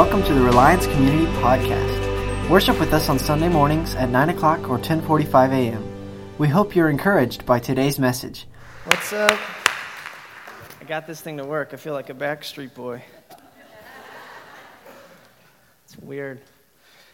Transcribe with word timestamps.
Welcome 0.00 0.22
to 0.22 0.32
the 0.32 0.40
Reliance 0.40 0.86
Community 0.86 1.26
Podcast. 1.42 2.48
Worship 2.48 2.80
with 2.80 2.94
us 2.94 3.10
on 3.10 3.18
Sunday 3.18 3.50
mornings 3.50 3.94
at 3.96 4.08
9 4.08 4.30
o'clock 4.30 4.60
or 4.60 4.78
1045 4.78 5.52
a.m. 5.52 6.38
We 6.38 6.48
hope 6.48 6.74
you're 6.74 6.88
encouraged 6.88 7.44
by 7.44 7.58
today's 7.58 7.98
message. 7.98 8.46
What's 8.84 9.12
up? 9.12 9.38
I 10.80 10.84
got 10.84 11.06
this 11.06 11.20
thing 11.20 11.36
to 11.36 11.44
work. 11.44 11.74
I 11.74 11.76
feel 11.76 11.92
like 11.92 12.08
a 12.08 12.14
Backstreet 12.14 12.72
Boy. 12.72 13.04
It's 15.84 15.98
weird. 15.98 16.40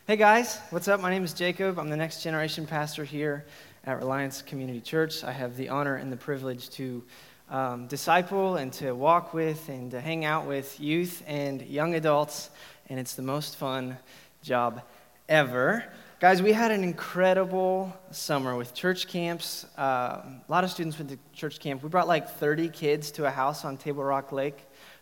Hey 0.07 0.14
guys, 0.14 0.57
what's 0.71 0.87
up? 0.87 1.00
My 1.00 1.11
name 1.11 1.25
is 1.25 1.32
Jacob. 1.32 1.80
I'm 1.80 1.89
the 1.89 1.96
next 1.96 2.23
generation 2.23 2.68
pastor 2.68 3.03
here 3.03 3.46
at 3.84 3.98
Reliance 3.98 4.43
Community 4.43 4.80
Church. 4.80 5.25
I 5.25 5.32
have 5.32 5.57
the 5.57 5.71
honor 5.71 5.96
and 5.96 6.12
the 6.12 6.16
privilege 6.16 6.71
to 6.71 7.03
um, 7.50 7.87
disciple 7.87 8.57
and 8.57 8.73
to 8.75 8.93
walk 8.93 9.32
with 9.34 9.68
and 9.68 9.90
to 9.93 10.00
hang 10.00 10.25
out 10.25 10.46
with 10.46 10.81
youth 10.81 11.23
and 11.26 11.62
young 11.62 11.95
adults, 11.95 12.50
and 12.89 12.99
it's 12.99 13.14
the 13.14 13.22
most 13.22 13.57
fun 13.57 13.99
job 14.43 14.82
ever. 15.29 15.85
Guys, 16.21 16.43
we 16.43 16.53
had 16.53 16.71
an 16.71 16.82
incredible 16.82 17.95
summer 18.11 18.57
with 18.57 18.75
church 18.75 19.09
camps. 19.09 19.67
Uh, 19.79 19.82
a 19.82 20.43
lot 20.49 20.64
of 20.64 20.71
students 20.71 20.99
went 20.99 21.11
to 21.11 21.18
church 21.35 21.61
camp. 21.61 21.82
We 21.82 21.89
brought 21.89 22.09
like 22.09 22.29
30 22.29 22.68
kids 22.71 23.11
to 23.12 23.26
a 23.26 23.31
house 23.31 23.64
on 23.64 23.76
Table 23.76 24.03
Rock 24.03 24.32
Lake, 24.32 24.59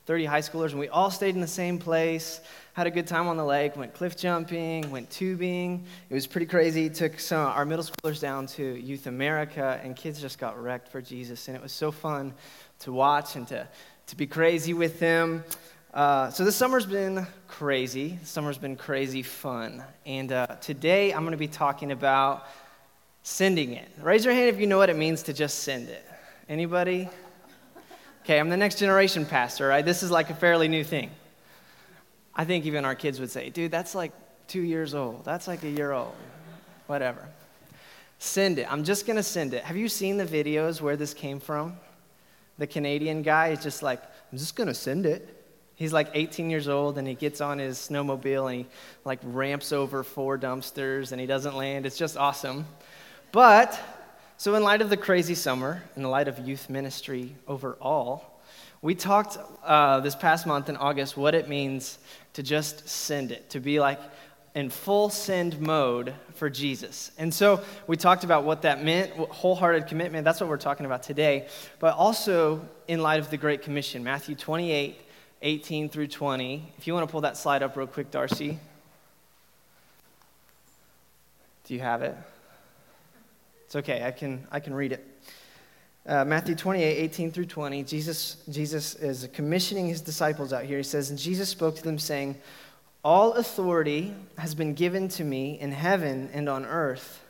30 0.06 0.24
high 0.24 0.40
schoolers, 0.40 0.70
and 0.70 0.80
we 0.80 0.88
all 0.88 1.10
stayed 1.10 1.34
in 1.34 1.40
the 1.40 1.46
same 1.46 1.78
place 1.78 2.40
had 2.74 2.88
a 2.88 2.90
good 2.90 3.06
time 3.06 3.28
on 3.28 3.36
the 3.36 3.44
lake, 3.44 3.76
went 3.76 3.94
cliff 3.94 4.16
jumping, 4.16 4.90
went 4.90 5.08
tubing. 5.08 5.86
It 6.10 6.14
was 6.14 6.26
pretty 6.26 6.46
crazy. 6.46 6.90
Took 6.90 7.20
some 7.20 7.46
our 7.46 7.64
middle 7.64 7.84
schoolers 7.84 8.20
down 8.20 8.48
to 8.48 8.64
Youth 8.64 9.06
America, 9.06 9.80
and 9.82 9.94
kids 9.94 10.20
just 10.20 10.40
got 10.40 10.60
wrecked 10.60 10.88
for 10.88 11.00
Jesus. 11.00 11.46
And 11.46 11.56
it 11.56 11.62
was 11.62 11.70
so 11.70 11.92
fun 11.92 12.34
to 12.80 12.92
watch 12.92 13.36
and 13.36 13.46
to, 13.46 13.68
to 14.08 14.16
be 14.16 14.26
crazy 14.26 14.74
with 14.74 14.98
them. 14.98 15.44
Uh, 15.94 16.28
so 16.28 16.44
this 16.44 16.56
summer's 16.56 16.86
been 16.86 17.24
crazy. 17.46 18.18
The 18.20 18.26
summer's 18.26 18.58
been 18.58 18.74
crazy 18.74 19.22
fun. 19.22 19.80
And 20.04 20.32
uh, 20.32 20.46
today 20.60 21.12
I'm 21.12 21.20
going 21.20 21.30
to 21.30 21.36
be 21.36 21.46
talking 21.46 21.92
about 21.92 22.48
sending 23.22 23.74
it. 23.74 23.88
Raise 24.02 24.24
your 24.24 24.34
hand 24.34 24.48
if 24.48 24.58
you 24.58 24.66
know 24.66 24.76
what 24.76 24.90
it 24.90 24.96
means 24.96 25.22
to 25.22 25.32
just 25.32 25.60
send 25.60 25.88
it. 25.88 26.04
Anybody? 26.48 27.08
Okay, 28.24 28.40
I'm 28.40 28.48
the 28.48 28.56
next 28.56 28.80
generation 28.80 29.24
pastor, 29.24 29.68
right? 29.68 29.84
This 29.84 30.02
is 30.02 30.10
like 30.10 30.30
a 30.30 30.34
fairly 30.34 30.66
new 30.66 30.82
thing. 30.82 31.12
I 32.34 32.44
think 32.44 32.66
even 32.66 32.84
our 32.84 32.96
kids 32.96 33.20
would 33.20 33.30
say, 33.30 33.50
dude, 33.50 33.70
that's 33.70 33.94
like 33.94 34.10
two 34.48 34.62
years 34.62 34.96
old. 34.96 35.24
That's 35.24 35.46
like 35.46 35.62
a 35.62 35.70
year 35.70 35.92
old. 35.92 36.14
Whatever. 36.88 37.28
Send 38.18 38.58
it. 38.58 38.66
I'm 38.68 38.82
just 38.82 39.06
going 39.06 39.16
to 39.16 39.22
send 39.22 39.54
it. 39.54 39.62
Have 39.62 39.76
you 39.76 39.88
seen 39.88 40.16
the 40.16 40.26
videos 40.26 40.80
where 40.80 40.96
this 40.96 41.14
came 41.14 41.38
from? 41.38 41.76
The 42.58 42.66
Canadian 42.66 43.22
guy 43.22 43.50
is 43.50 43.62
just 43.62 43.80
like, 43.80 44.02
I'm 44.32 44.38
just 44.38 44.56
going 44.56 44.66
to 44.66 44.74
send 44.74 45.06
it. 45.06 45.42
He's 45.76 45.92
like 45.92 46.10
18 46.14 46.50
years 46.50 46.68
old 46.68 46.98
and 46.98 47.06
he 47.06 47.14
gets 47.14 47.40
on 47.40 47.58
his 47.58 47.78
snowmobile 47.78 48.48
and 48.50 48.60
he 48.60 48.66
like 49.04 49.18
ramps 49.22 49.72
over 49.72 50.04
four 50.04 50.38
dumpsters 50.38 51.10
and 51.12 51.20
he 51.20 51.26
doesn't 51.26 51.56
land. 51.56 51.84
It's 51.84 51.98
just 51.98 52.16
awesome. 52.16 52.66
But, 53.32 53.80
so 54.36 54.54
in 54.54 54.62
light 54.62 54.82
of 54.82 54.90
the 54.90 54.96
crazy 54.96 55.34
summer, 55.34 55.82
in 55.96 56.02
the 56.02 56.08
light 56.08 56.28
of 56.28 56.38
youth 56.38 56.70
ministry 56.70 57.34
overall, 57.48 58.24
we 58.82 58.94
talked 58.94 59.38
uh, 59.64 60.00
this 60.00 60.14
past 60.14 60.46
month 60.46 60.68
in 60.68 60.76
August 60.76 61.16
what 61.16 61.34
it 61.34 61.48
means 61.48 61.98
to 62.34 62.42
just 62.42 62.88
send 62.88 63.32
it, 63.32 63.50
to 63.50 63.58
be 63.58 63.80
like 63.80 63.98
in 64.54 64.70
full 64.70 65.08
send 65.08 65.60
mode 65.60 66.14
for 66.34 66.48
Jesus. 66.48 67.10
And 67.18 67.32
so 67.34 67.64
we 67.88 67.96
talked 67.96 68.22
about 68.22 68.44
what 68.44 68.62
that 68.62 68.84
meant, 68.84 69.10
wholehearted 69.12 69.88
commitment. 69.88 70.24
That's 70.24 70.40
what 70.40 70.48
we're 70.48 70.56
talking 70.56 70.86
about 70.86 71.02
today. 71.02 71.48
But 71.80 71.96
also 71.96 72.68
in 72.86 73.02
light 73.02 73.18
of 73.18 73.30
the 73.30 73.36
Great 73.36 73.62
Commission, 73.62 74.04
Matthew 74.04 74.36
28, 74.36 75.00
18 75.44 75.90
through 75.90 76.06
20. 76.06 76.72
If 76.78 76.86
you 76.86 76.94
want 76.94 77.06
to 77.06 77.12
pull 77.12 77.20
that 77.20 77.36
slide 77.36 77.62
up 77.62 77.76
real 77.76 77.86
quick, 77.86 78.10
Darcy. 78.10 78.58
Do 81.64 81.74
you 81.74 81.80
have 81.80 82.02
it? 82.02 82.16
It's 83.66 83.76
okay, 83.76 84.04
I 84.04 84.10
can, 84.10 84.46
I 84.50 84.60
can 84.60 84.72
read 84.72 84.92
it. 84.92 85.06
Uh, 86.06 86.24
Matthew 86.24 86.54
28, 86.54 86.82
18 86.96 87.30
through 87.30 87.44
20, 87.44 87.82
Jesus, 87.84 88.38
Jesus 88.50 88.94
is 88.94 89.28
commissioning 89.34 89.86
his 89.86 90.00
disciples 90.00 90.54
out 90.54 90.64
here. 90.64 90.78
He 90.78 90.82
says, 90.82 91.10
And 91.10 91.18
Jesus 91.18 91.50
spoke 91.50 91.76
to 91.76 91.82
them, 91.82 91.98
saying, 91.98 92.36
All 93.04 93.34
authority 93.34 94.14
has 94.38 94.54
been 94.54 94.72
given 94.72 95.08
to 95.08 95.24
me 95.24 95.60
in 95.60 95.72
heaven 95.72 96.30
and 96.32 96.48
on 96.48 96.64
earth. 96.64 97.20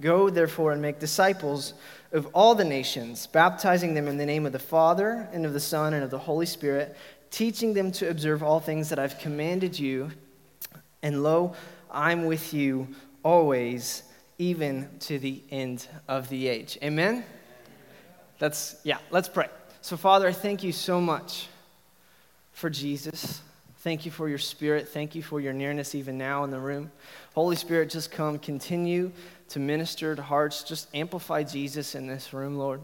Go, 0.00 0.30
therefore, 0.30 0.72
and 0.72 0.82
make 0.82 0.98
disciples 0.98 1.74
of 2.10 2.26
all 2.32 2.56
the 2.56 2.64
nations, 2.64 3.28
baptizing 3.28 3.94
them 3.94 4.08
in 4.08 4.16
the 4.16 4.26
name 4.26 4.46
of 4.46 4.52
the 4.52 4.58
Father, 4.58 5.28
and 5.32 5.46
of 5.46 5.52
the 5.52 5.60
Son, 5.60 5.94
and 5.94 6.02
of 6.02 6.10
the 6.10 6.18
Holy 6.18 6.46
Spirit, 6.46 6.96
teaching 7.32 7.72
them 7.74 7.90
to 7.90 8.08
observe 8.08 8.44
all 8.44 8.60
things 8.60 8.90
that 8.90 9.00
I've 9.00 9.18
commanded 9.18 9.76
you. 9.76 10.12
And 11.02 11.24
lo, 11.24 11.56
I'm 11.90 12.26
with 12.26 12.54
you 12.54 12.86
always, 13.24 14.04
even 14.38 14.88
to 15.00 15.18
the 15.18 15.42
end 15.50 15.88
of 16.06 16.28
the 16.28 16.46
age. 16.46 16.78
Amen? 16.82 17.24
That's, 18.38 18.76
yeah, 18.84 18.98
let's 19.10 19.28
pray. 19.28 19.48
So, 19.80 19.96
Father, 19.96 20.28
I 20.28 20.32
thank 20.32 20.62
you 20.62 20.70
so 20.70 21.00
much 21.00 21.48
for 22.52 22.70
Jesus. 22.70 23.40
Thank 23.78 24.04
you 24.04 24.12
for 24.12 24.28
your 24.28 24.38
spirit. 24.38 24.88
Thank 24.88 25.14
you 25.14 25.22
for 25.22 25.40
your 25.40 25.52
nearness 25.52 25.94
even 25.94 26.18
now 26.18 26.44
in 26.44 26.50
the 26.50 26.60
room. 26.60 26.92
Holy 27.34 27.56
Spirit, 27.56 27.90
just 27.90 28.12
come, 28.12 28.38
continue 28.38 29.10
to 29.48 29.58
minister 29.58 30.14
to 30.14 30.22
hearts. 30.22 30.62
Just 30.62 30.88
amplify 30.94 31.42
Jesus 31.42 31.94
in 31.94 32.06
this 32.06 32.32
room, 32.32 32.56
Lord. 32.56 32.80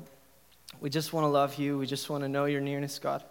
We 0.80 0.90
just 0.90 1.12
want 1.12 1.24
to 1.24 1.28
love 1.28 1.56
you. 1.56 1.78
We 1.78 1.86
just 1.86 2.10
want 2.10 2.24
to 2.24 2.28
know 2.28 2.46
your 2.46 2.60
nearness, 2.60 2.98
God. 2.98 3.22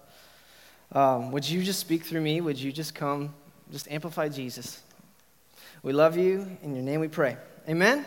Um, 0.91 1.31
would 1.31 1.47
you 1.47 1.63
just 1.63 1.79
speak 1.79 2.03
through 2.03 2.21
me? 2.21 2.39
Would 2.39 2.57
you 2.57 2.71
just 2.71 2.95
come, 2.95 3.33
just 3.71 3.91
amplify 3.91 4.29
Jesus? 4.29 4.81
We 5.83 5.91
love 5.91 6.17
you. 6.17 6.57
In 6.63 6.73
your 6.75 6.83
name 6.83 7.01
we 7.01 7.07
pray. 7.07 7.37
Amen? 7.67 8.05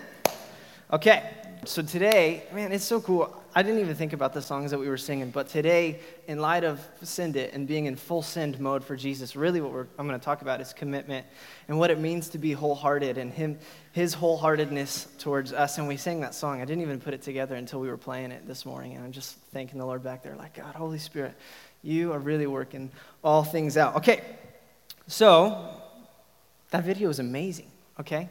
Okay, 0.93 1.31
so 1.67 1.83
today, 1.83 2.45
man, 2.55 2.73
it's 2.73 2.85
so 2.85 3.01
cool. 3.01 3.37
I 3.55 3.63
didn't 3.63 3.81
even 3.81 3.95
think 3.95 4.13
about 4.13 4.33
the 4.33 4.41
songs 4.41 4.71
that 4.71 4.79
we 4.79 4.89
were 4.89 4.97
singing, 4.97 5.31
but 5.31 5.49
today, 5.49 6.01
in 6.27 6.39
light 6.39 6.65
of 6.65 6.81
Send 7.03 7.37
It 7.37 7.53
and 7.53 7.69
being 7.69 7.87
in 7.87 7.97
full 7.97 8.23
send 8.23 8.59
mode 8.59 8.83
for 8.83 8.97
Jesus, 8.97 9.37
really 9.37 9.61
what 9.61 9.87
I'm 9.99 10.07
going 10.07 10.19
to 10.19 10.25
talk 10.25 10.41
about 10.41 10.61
is 10.61 10.73
commitment 10.73 11.27
and 11.69 11.79
what 11.79 11.91
it 11.91 11.99
means 11.99 12.29
to 12.31 12.39
be 12.39 12.53
wholehearted 12.53 13.19
and 13.19 13.33
him, 13.33 13.59
his 13.93 14.15
wholeheartedness 14.15 15.19
towards 15.19 15.53
us. 15.53 15.79
And 15.79 15.87
we 15.87 15.97
sang 15.97 16.21
that 16.21 16.35
song. 16.35 16.63
I 16.63 16.65
didn't 16.65 16.83
even 16.83 16.99
put 16.99 17.13
it 17.13 17.23
together 17.23 17.57
until 17.57 17.81
we 17.81 17.89
were 17.89 17.99
playing 17.99 18.31
it 18.33 18.47
this 18.47 18.65
morning. 18.65 18.95
And 18.95 19.05
I'm 19.05 19.13
just 19.13 19.37
thanking 19.53 19.79
the 19.79 19.87
Lord 19.87 20.03
back 20.03 20.23
there, 20.23 20.37
like, 20.37 20.55
God, 20.55 20.75
Holy 20.75 20.99
Spirit, 20.99 21.35
you 21.83 22.13
are 22.13 22.19
really 22.19 22.47
working 22.47 22.91
all 23.23 23.43
things 23.45 23.77
out. 23.77 23.97
Okay, 23.97 24.23
so 25.07 25.69
that 26.71 26.85
video 26.85 27.09
is 27.09 27.19
amazing, 27.19 27.71
okay? 27.99 28.29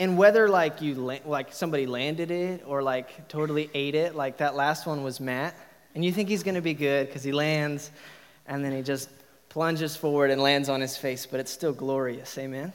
and 0.00 0.16
whether 0.16 0.48
like 0.48 0.80
you 0.80 0.94
like 0.94 1.52
somebody 1.52 1.86
landed 1.86 2.30
it 2.30 2.64
or 2.66 2.82
like 2.82 3.28
totally 3.28 3.70
ate 3.74 3.94
it 3.94 4.16
like 4.16 4.38
that 4.38 4.56
last 4.56 4.86
one 4.86 5.04
was 5.04 5.20
matt 5.20 5.54
and 5.94 6.04
you 6.04 6.10
think 6.10 6.28
he's 6.28 6.42
to 6.42 6.60
be 6.60 6.74
good 6.74 7.06
because 7.06 7.22
he 7.22 7.30
lands 7.30 7.92
and 8.46 8.64
then 8.64 8.72
he 8.72 8.82
just 8.82 9.10
plunges 9.50 9.94
forward 9.94 10.30
and 10.30 10.40
lands 10.40 10.68
on 10.68 10.80
his 10.80 10.96
face 10.96 11.26
but 11.26 11.38
it's 11.38 11.52
still 11.52 11.72
glorious 11.72 12.36
amen 12.38 12.72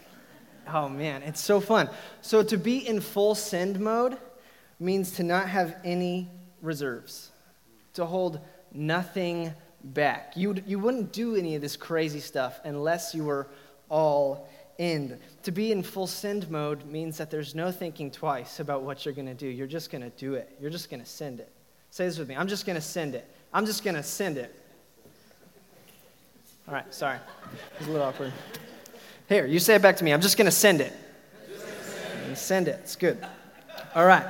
oh 0.71 0.87
man 0.87 1.23
it's 1.23 1.41
so 1.41 1.59
fun 1.59 1.89
so 2.21 2.43
to 2.43 2.57
be 2.57 2.87
in 2.87 3.01
full 3.01 3.33
send 3.33 3.79
mode 3.79 4.17
means 4.79 5.11
to 5.13 5.23
not 5.23 5.49
have 5.49 5.75
any 5.83 6.29
reserves 6.61 7.31
to 7.93 8.05
hold 8.05 8.39
nothing 8.71 9.51
back 9.93 10.33
you, 10.35 10.55
you 10.65 10.79
wouldn't 10.79 11.11
do 11.13 11.35
any 11.35 11.55
of 11.55 11.61
this 11.61 11.77
crazy 11.77 12.19
stuff 12.19 12.59
unless 12.63 13.13
you 13.13 13.23
were 13.23 13.47
all 13.89 14.49
in. 14.77 15.19
To 15.43 15.51
be 15.51 15.71
in 15.71 15.83
full 15.83 16.07
send 16.07 16.49
mode 16.49 16.85
means 16.85 17.17
that 17.17 17.29
there's 17.29 17.55
no 17.55 17.71
thinking 17.71 18.11
twice 18.11 18.59
about 18.59 18.83
what 18.83 19.05
you're 19.05 19.13
going 19.13 19.27
to 19.27 19.33
do. 19.33 19.47
You're 19.47 19.67
just 19.67 19.91
going 19.91 20.01
to 20.01 20.09
do 20.11 20.33
it. 20.33 20.55
You're 20.59 20.71
just 20.71 20.89
going 20.89 21.01
to 21.01 21.05
send 21.05 21.39
it. 21.39 21.51
Say 21.91 22.05
this 22.05 22.17
with 22.17 22.27
me. 22.27 22.35
I'm 22.35 22.47
just 22.47 22.65
going 22.65 22.75
to 22.75 22.81
send 22.81 23.15
it. 23.15 23.29
I'm 23.53 23.65
just 23.65 23.83
going 23.83 23.95
to 23.95 24.03
send 24.03 24.37
it. 24.37 24.53
All 26.67 26.73
right, 26.73 26.93
sorry. 26.93 27.17
It 27.17 27.79
was 27.79 27.87
a 27.87 27.91
little 27.91 28.07
awkward. 28.07 28.33
Here, 29.29 29.45
you 29.45 29.59
say 29.59 29.75
it 29.75 29.81
back 29.81 29.97
to 29.97 30.03
me. 30.03 30.11
I'm 30.11 30.21
just 30.21 30.37
going 30.37 30.45
to 30.45 30.51
send 30.51 30.81
it. 30.81 30.93
Send. 31.57 32.37
send 32.37 32.67
it. 32.67 32.79
It's 32.83 32.95
good. 32.95 33.23
All 33.93 34.05
right. 34.05 34.25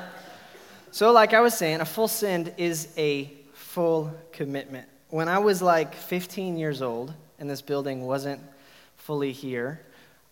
So, 0.91 1.11
like 1.11 1.33
I 1.33 1.39
was 1.41 1.57
saying, 1.57 1.81
a 1.81 1.85
full 1.85 2.07
send 2.07 2.53
is 2.57 2.89
a 2.97 3.31
full 3.53 4.13
commitment. 4.31 4.87
When 5.09 5.29
I 5.29 5.37
was 5.37 5.61
like 5.61 5.93
15 5.93 6.57
years 6.57 6.81
old 6.81 7.13
and 7.37 7.47
this 7.47 7.61
building 7.61 8.05
wasn't 8.05 8.41
fully 8.97 9.31
here, 9.31 9.81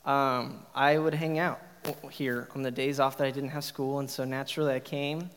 um, 0.03 0.65
I 0.73 0.97
would 0.97 1.13
hang 1.13 1.37
out 1.37 1.61
here 2.09 2.47
on 2.55 2.63
the 2.63 2.71
days 2.71 2.99
off 2.99 3.17
that 3.19 3.27
I 3.27 3.31
didn't 3.31 3.51
have 3.51 3.63
school, 3.63 3.99
and 3.99 4.09
so 4.09 4.23
naturally 4.23 4.73
I 4.73 4.79
came 4.79 5.29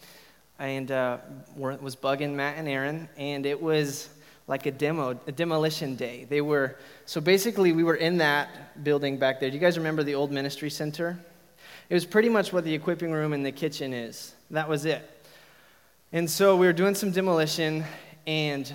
and 0.58 0.90
uh, 0.90 1.18
was 1.54 1.94
bugging 1.94 2.32
Matt 2.32 2.56
and 2.56 2.66
Aaron, 2.66 3.10
and 3.18 3.44
it 3.44 3.60
was 3.60 4.08
like 4.48 4.64
a 4.64 4.70
demo, 4.70 5.20
a 5.26 5.32
demolition 5.32 5.96
day. 5.96 6.26
They 6.28 6.40
were 6.40 6.76
so 7.04 7.20
basically 7.20 7.72
we 7.72 7.84
were 7.84 7.96
in 7.96 8.16
that 8.18 8.82
building 8.84 9.18
back 9.18 9.38
there. 9.38 9.50
Do 9.50 9.54
you 9.54 9.60
guys 9.60 9.76
remember 9.76 10.02
the 10.02 10.14
old 10.14 10.32
ministry 10.32 10.70
center? 10.70 11.18
It 11.90 11.94
was 11.94 12.06
pretty 12.06 12.30
much 12.30 12.54
what 12.54 12.64
the 12.64 12.72
equipping 12.72 13.12
room 13.12 13.34
and 13.34 13.44
the 13.44 13.52
kitchen 13.52 13.92
is. 13.92 14.34
That 14.50 14.66
was 14.66 14.86
it. 14.86 15.08
And 16.12 16.30
so 16.30 16.56
we 16.56 16.66
were 16.66 16.72
doing 16.72 16.94
some 16.94 17.10
demolition, 17.10 17.84
and 18.26 18.72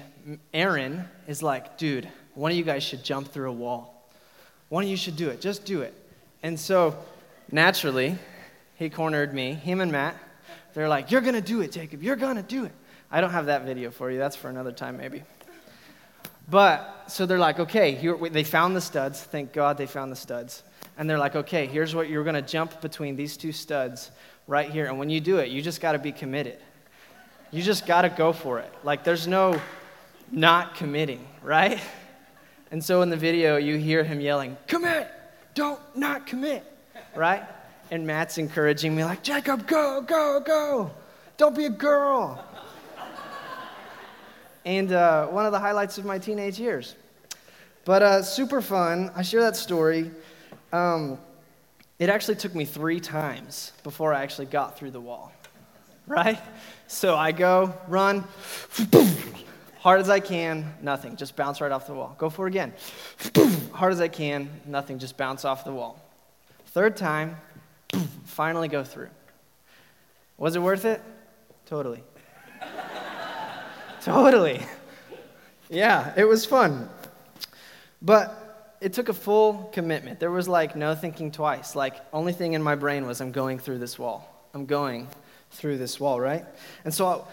Aaron 0.54 1.06
is 1.28 1.44
like, 1.44 1.78
"Dude, 1.78 2.08
one 2.36 2.52
of 2.52 2.58
you 2.58 2.64
guys 2.64 2.84
should 2.84 3.04
jump 3.04 3.28
through 3.30 3.50
a 3.50 3.54
wall." 3.54 4.02
one 4.72 4.86
of 4.86 4.90
you 4.90 4.96
should 4.96 5.18
do 5.18 5.28
it. 5.28 5.42
Just 5.42 5.66
do 5.66 5.82
it. 5.82 5.94
And 6.44 6.58
so, 6.58 6.98
naturally, 7.52 8.18
he 8.78 8.90
cornered 8.90 9.34
me, 9.34 9.52
him 9.52 9.82
and 9.82 9.92
Matt. 9.92 10.16
They're 10.74 10.88
like, 10.88 11.12
You're 11.12 11.20
going 11.20 11.36
to 11.36 11.42
do 11.42 11.60
it, 11.60 11.74
Jacob. 11.74 12.02
You're 12.02 12.16
going 12.16 12.38
to 12.38 12.42
do 12.42 12.64
it. 12.64 12.72
I 13.12 13.20
don't 13.20 13.32
have 13.32 13.48
that 13.48 13.66
video 13.66 13.92
for 13.92 14.10
you. 14.10 14.18
That's 14.18 14.38
for 14.38 14.50
another 14.50 14.72
time, 14.72 14.96
maybe. 14.96 15.24
But, 16.50 17.04
so 17.08 17.26
they're 17.26 17.38
like, 17.38 17.60
Okay, 17.60 17.92
here, 17.96 18.16
they 18.16 18.46
found 18.46 18.74
the 18.74 18.82
studs. 18.82 19.22
Thank 19.22 19.52
God 19.52 19.78
they 19.78 19.88
found 19.88 20.10
the 20.10 20.16
studs. 20.16 20.64
And 20.98 21.10
they're 21.10 21.20
like, 21.20 21.36
Okay, 21.36 21.66
here's 21.68 21.94
what 21.94 22.08
you're 22.08 22.24
going 22.24 22.36
to 22.36 22.42
jump 22.42 22.80
between 22.80 23.18
these 23.18 23.36
two 23.36 23.52
studs 23.52 24.10
right 24.48 24.72
here. 24.72 24.86
And 24.86 24.98
when 24.98 25.10
you 25.10 25.20
do 25.20 25.40
it, 25.40 25.50
you 25.50 25.62
just 25.62 25.82
got 25.82 25.92
to 25.92 26.00
be 26.00 26.14
committed. 26.14 26.60
You 27.52 27.62
just 27.62 27.86
got 27.86 28.04
to 28.04 28.10
go 28.10 28.34
for 28.34 28.60
it. 28.60 28.74
Like, 28.84 29.04
there's 29.04 29.28
no 29.28 29.60
not 30.32 30.76
committing, 30.76 31.28
right? 31.44 31.80
And 32.72 32.84
so 32.84 33.02
in 33.02 33.10
the 33.10 33.18
video, 33.18 33.58
you 33.58 33.78
hear 33.78 34.04
him 34.04 34.22
yelling, 34.22 34.56
Commit! 34.68 35.10
Don't 35.54 35.80
not 35.96 36.26
commit, 36.26 36.64
right? 37.14 37.44
And 37.92 38.08
Matt's 38.08 38.38
encouraging 38.38 38.96
me, 38.96 39.04
like, 39.04 39.22
Jacob, 39.22 39.68
go, 39.68 40.02
go, 40.02 40.40
go. 40.40 40.92
Don't 41.36 41.56
be 41.56 41.66
a 41.66 41.70
girl. 41.70 42.46
and 44.64 44.94
uh, 44.94 45.28
one 45.28 45.46
of 45.46 45.52
the 45.52 45.60
highlights 45.60 45.98
of 45.98 46.06
my 46.06 46.18
teenage 46.18 46.58
years. 46.58 46.96
But 47.84 48.02
uh, 48.02 48.22
super 48.24 48.62
fun. 48.62 49.12
I 49.16 49.24
share 49.24 49.42
that 49.42 49.58
story. 49.58 50.12
Um, 50.72 51.18
it 52.00 52.10
actually 52.10 52.36
took 52.36 52.56
me 52.56 52.64
three 52.64 53.00
times 53.00 53.74
before 53.84 54.14
I 54.14 54.24
actually 54.24 54.46
got 54.46 54.78
through 54.78 54.92
the 54.92 55.02
wall, 55.02 55.32
right? 56.12 56.40
So 56.88 57.16
I 57.16 57.32
go, 57.32 57.74
run, 57.88 58.26
hard 59.80 60.02
as 60.02 60.10
I 60.10 60.20
can, 60.20 60.74
nothing, 60.82 61.16
just 61.16 61.38
bounce 61.38 61.62
right 61.62 61.72
off 61.72 61.88
the 61.88 61.94
wall. 61.94 62.16
Go 62.18 62.30
for 62.30 62.48
it 62.48 62.50
again, 62.50 62.74
hard 63.72 63.94
as 63.94 64.02
I 64.02 64.10
can, 64.10 64.50
nothing, 64.66 65.00
just 65.00 65.16
bounce 65.16 65.46
off 65.46 65.64
the 65.64 65.72
wall. 65.72 66.04
Third 66.68 66.98
time, 66.98 67.38
finally 68.26 68.68
go 68.68 68.84
through. 68.84 69.10
Was 70.38 70.56
it 70.58 70.62
worth 70.62 70.84
it? 70.84 71.02
Totally. 71.66 72.04
totally. 74.02 74.62
Yeah, 75.70 76.14
it 76.18 76.26
was 76.26 76.46
fun. 76.46 76.90
But 78.02 78.76
it 78.82 78.92
took 78.92 79.08
a 79.08 79.14
full 79.14 79.70
commitment. 79.72 80.20
There 80.20 80.32
was 80.32 80.50
like 80.50 80.76
no 80.76 80.94
thinking 80.94 81.32
twice. 81.32 81.76
Like, 81.76 81.96
only 82.12 82.34
thing 82.34 82.54
in 82.54 82.62
my 82.62 82.76
brain 82.76 83.06
was, 83.06 83.22
I'm 83.22 83.32
going 83.32 83.60
through 83.60 83.78
this 83.78 83.98
wall. 83.98 84.28
I'm 84.54 84.66
going 84.66 85.08
through 85.52 85.78
this 85.78 86.00
wall, 86.00 86.20
right? 86.20 86.46
And 86.86 86.94
so 86.94 87.28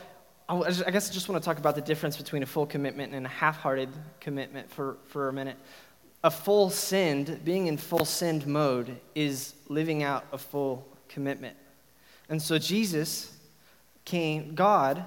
I, 0.49 0.55
I 0.57 0.91
guess 0.91 1.11
I 1.11 1.13
just 1.13 1.29
want 1.29 1.43
to 1.43 1.45
talk 1.45 1.59
about 1.59 1.75
the 1.75 1.81
difference 1.81 2.17
between 2.17 2.43
a 2.43 2.47
full 2.47 2.67
commitment 2.67 3.15
and 3.15 3.27
a 3.27 3.29
half 3.29 3.59
hearted 3.59 3.89
commitment 4.21 4.71
for, 4.71 4.97
for 5.07 5.29
a 5.29 5.33
minute 5.33 5.57
a 6.25 6.31
full 6.31 6.71
send, 6.71 7.45
being 7.45 7.69
in 7.69 7.77
full 7.77 8.05
send 8.05 8.47
mode, 8.47 8.99
is 9.15 9.55
living 9.69 10.03
out 10.03 10.25
a 10.33 10.39
full 10.39 10.87
commitment. 11.09 11.57
And 12.29 12.43
so 12.43 12.59
Jesus 12.59 13.37
came, 14.05 14.55
God 14.55 15.05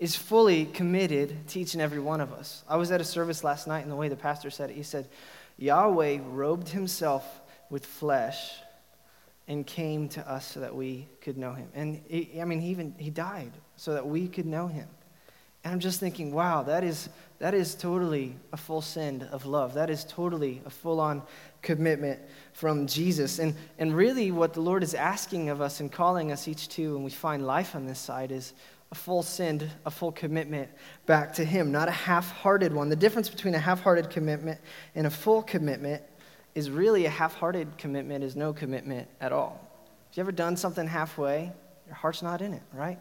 is 0.00 0.16
fully 0.16 0.64
committed 0.66 1.46
to 1.48 1.60
each 1.60 1.74
and 1.74 1.82
every 1.82 2.00
one 2.00 2.20
of 2.20 2.32
us. 2.32 2.64
I 2.68 2.76
was 2.76 2.90
at 2.90 3.00
a 3.00 3.04
service 3.04 3.44
last 3.44 3.66
night, 3.66 3.80
and 3.80 3.90
the 3.90 3.96
way 3.96 4.08
the 4.08 4.16
pastor 4.16 4.50
said 4.50 4.70
it, 4.70 4.76
he 4.76 4.82
said, 4.82 5.06
Yahweh 5.58 6.18
robed 6.24 6.70
himself 6.70 7.40
with 7.70 7.84
flesh 7.86 8.52
and 9.46 9.66
came 9.66 10.08
to 10.08 10.30
us 10.30 10.46
so 10.46 10.60
that 10.60 10.74
we 10.74 11.06
could 11.20 11.36
know 11.36 11.52
him. 11.52 11.68
And 11.74 12.00
he, 12.08 12.40
I 12.40 12.44
mean, 12.44 12.60
he 12.60 12.68
even 12.68 12.94
he 12.98 13.10
died 13.10 13.52
so 13.76 13.92
that 13.94 14.06
we 14.06 14.28
could 14.28 14.46
know 14.46 14.66
him. 14.66 14.88
And 15.64 15.72
I'm 15.72 15.80
just 15.80 15.98
thinking, 15.98 16.32
wow, 16.32 16.62
that 16.64 16.84
is, 16.84 17.08
that 17.38 17.54
is 17.54 17.74
totally 17.74 18.36
a 18.52 18.56
full 18.56 18.82
send 18.82 19.22
of 19.24 19.46
love. 19.46 19.72
That 19.74 19.88
is 19.88 20.04
totally 20.04 20.60
a 20.66 20.70
full 20.70 21.00
on 21.00 21.22
commitment 21.62 22.20
from 22.52 22.86
Jesus. 22.86 23.38
And, 23.38 23.54
and 23.78 23.96
really, 23.96 24.30
what 24.30 24.52
the 24.52 24.60
Lord 24.60 24.82
is 24.82 24.94
asking 24.94 25.48
of 25.48 25.62
us 25.62 25.80
and 25.80 25.90
calling 25.90 26.32
us 26.32 26.48
each 26.48 26.68
to, 26.70 26.94
when 26.94 27.02
we 27.02 27.10
find 27.10 27.46
life 27.46 27.74
on 27.74 27.86
this 27.86 27.98
side, 27.98 28.30
is 28.30 28.52
a 28.92 28.94
full 28.94 29.22
send, 29.22 29.68
a 29.86 29.90
full 29.90 30.12
commitment 30.12 30.68
back 31.06 31.32
to 31.34 31.44
Him, 31.44 31.72
not 31.72 31.88
a 31.88 31.92
half 31.92 32.30
hearted 32.30 32.72
one. 32.72 32.90
The 32.90 32.96
difference 32.96 33.30
between 33.30 33.54
a 33.54 33.58
half 33.58 33.80
hearted 33.80 34.10
commitment 34.10 34.60
and 34.94 35.06
a 35.06 35.10
full 35.10 35.42
commitment 35.42 36.02
is 36.54 36.70
really 36.70 37.04
a 37.06 37.10
half 37.10 37.34
hearted 37.34 37.76
commitment 37.78 38.24
is 38.24 38.36
no 38.36 38.52
commitment 38.52 39.08
at 39.20 39.32
all. 39.32 39.60
Have 40.10 40.16
you 40.16 40.20
ever 40.22 40.32
done 40.32 40.56
something 40.56 40.86
halfway? 40.86 41.52
Your 41.86 41.94
heart's 41.94 42.22
not 42.22 42.40
in 42.40 42.52
it, 42.52 42.62
right? 42.72 42.98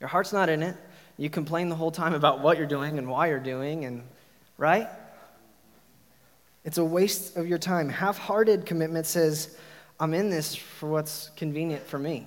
Your 0.00 0.08
heart's 0.08 0.32
not 0.32 0.48
in 0.48 0.62
it. 0.62 0.76
You 1.18 1.28
complain 1.28 1.68
the 1.68 1.74
whole 1.74 1.90
time 1.90 2.14
about 2.14 2.40
what 2.40 2.56
you're 2.56 2.66
doing 2.66 2.98
and 2.98 3.08
why 3.08 3.28
you're 3.28 3.38
doing, 3.38 3.84
and 3.84 4.02
right? 4.56 4.88
It's 6.64 6.78
a 6.78 6.84
waste 6.84 7.36
of 7.36 7.46
your 7.46 7.58
time. 7.58 7.88
Half 7.88 8.18
hearted 8.18 8.64
commitment 8.64 9.06
says, 9.06 9.56
I'm 9.98 10.14
in 10.14 10.30
this 10.30 10.54
for 10.54 10.88
what's 10.88 11.30
convenient 11.36 11.86
for 11.86 11.98
me. 11.98 12.26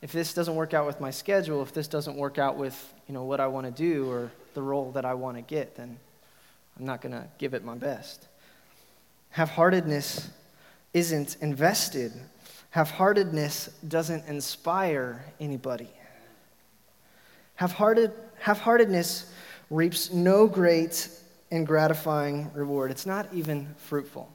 If 0.00 0.12
this 0.12 0.32
doesn't 0.32 0.54
work 0.54 0.72
out 0.72 0.86
with 0.86 1.00
my 1.00 1.10
schedule, 1.10 1.62
if 1.62 1.74
this 1.74 1.86
doesn't 1.86 2.16
work 2.16 2.38
out 2.38 2.56
with 2.56 2.94
you 3.06 3.12
know, 3.12 3.24
what 3.24 3.40
I 3.40 3.48
want 3.48 3.66
to 3.66 3.72
do 3.72 4.10
or 4.10 4.30
the 4.54 4.62
role 4.62 4.92
that 4.92 5.04
I 5.04 5.14
want 5.14 5.36
to 5.36 5.42
get, 5.42 5.76
then 5.76 5.98
I'm 6.78 6.86
not 6.86 7.02
going 7.02 7.12
to 7.12 7.26
give 7.38 7.52
it 7.52 7.64
my 7.64 7.74
best. 7.74 8.26
Half 9.30 9.50
heartedness 9.50 10.28
isn't 10.92 11.36
invested, 11.40 12.12
half 12.70 12.90
heartedness 12.90 13.68
doesn't 13.86 14.26
inspire 14.26 15.24
anybody. 15.40 15.88
Half-hearted, 17.60 18.12
half-heartedness 18.38 19.30
reaps 19.68 20.10
no 20.14 20.46
great 20.46 21.10
and 21.50 21.66
gratifying 21.66 22.50
reward. 22.54 22.90
It's 22.90 23.04
not 23.04 23.28
even 23.34 23.74
fruitful. 23.76 24.32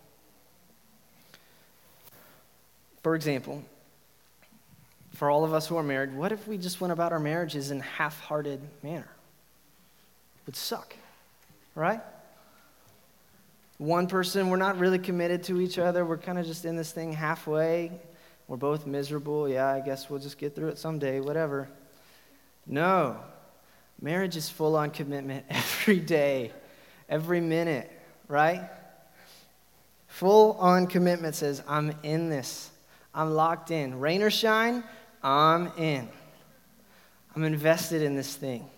For 3.02 3.16
example, 3.16 3.64
for 5.14 5.32
all 5.32 5.44
of 5.44 5.56
us 5.56 5.66
who 5.66 5.76
are 5.76 5.82
married, 5.82 6.14
what 6.14 6.32
if 6.32 6.48
we 6.48 6.60
just 6.60 6.80
went 6.80 6.94
about 6.94 7.14
our 7.14 7.20
marriages 7.20 7.72
in 7.72 7.80
half-hearted 7.80 8.60
manner? 8.84 9.10
It 10.38 10.46
would 10.46 10.56
suck, 10.56 10.96
right? 11.74 12.02
One 13.78 14.08
person, 14.08 14.50
we're 14.50 14.58
not 14.58 14.78
really 14.78 15.00
committed 15.00 15.44
to 15.44 15.60
each 15.60 15.78
other. 15.78 16.06
We're 16.06 16.18
kind 16.18 16.40
of 16.40 16.46
just 16.46 16.64
in 16.64 16.78
this 16.78 16.92
thing 16.92 17.12
halfway. 17.12 17.92
We're 18.48 18.56
both 18.58 18.86
miserable. 18.86 19.50
Yeah, 19.50 19.68
I 19.68 19.82
guess 19.82 20.10
we'll 20.10 20.20
just 20.20 20.38
get 20.38 20.56
through 20.56 20.70
it 20.70 20.78
someday, 20.78 21.20
whatever. 21.20 21.68
No. 22.66 23.18
Marriage 24.02 24.38
is 24.38 24.50
full 24.50 24.76
on 24.76 24.92
commitment 24.92 25.46
every 25.50 26.00
day, 26.00 26.54
every 27.10 27.42
minute, 27.42 27.92
right? 28.30 28.62
Full 30.08 30.54
on 30.54 30.88
commitment 30.88 31.36
says, 31.36 31.62
I'm 31.68 31.94
in 32.04 32.30
this. 32.30 32.70
I'm 33.14 33.34
locked 33.34 33.72
in. 33.72 34.00
Rain 34.00 34.22
or 34.22 34.30
shine, 34.30 34.84
I'm 35.22 35.68
in. 35.78 36.08
I'm 37.36 37.44
invested 37.44 38.02
in 38.02 38.16
this 38.16 38.36
thing. 38.36 38.70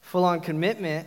Full 0.00 0.24
on 0.24 0.40
commitment, 0.40 1.06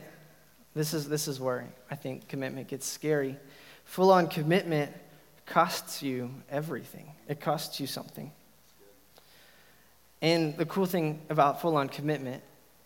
this 0.75 0.93
is, 0.93 1.09
this 1.09 1.27
is 1.27 1.39
where 1.39 1.67
I 1.89 1.95
think 1.95 2.27
commitment 2.27 2.67
gets 2.67 2.85
scary. 2.85 3.37
Full 3.85 4.11
on 4.11 4.27
commitment 4.27 4.91
costs 5.45 6.03
you 6.03 6.31
everything, 6.49 7.11
it 7.27 7.39
costs 7.39 7.79
you 7.79 7.87
something. 7.87 8.31
And 10.21 10.55
the 10.57 10.65
cool 10.65 10.85
thing 10.85 11.21
about 11.29 11.61
full 11.61 11.77
on 11.77 11.87
commitment, 11.89 12.43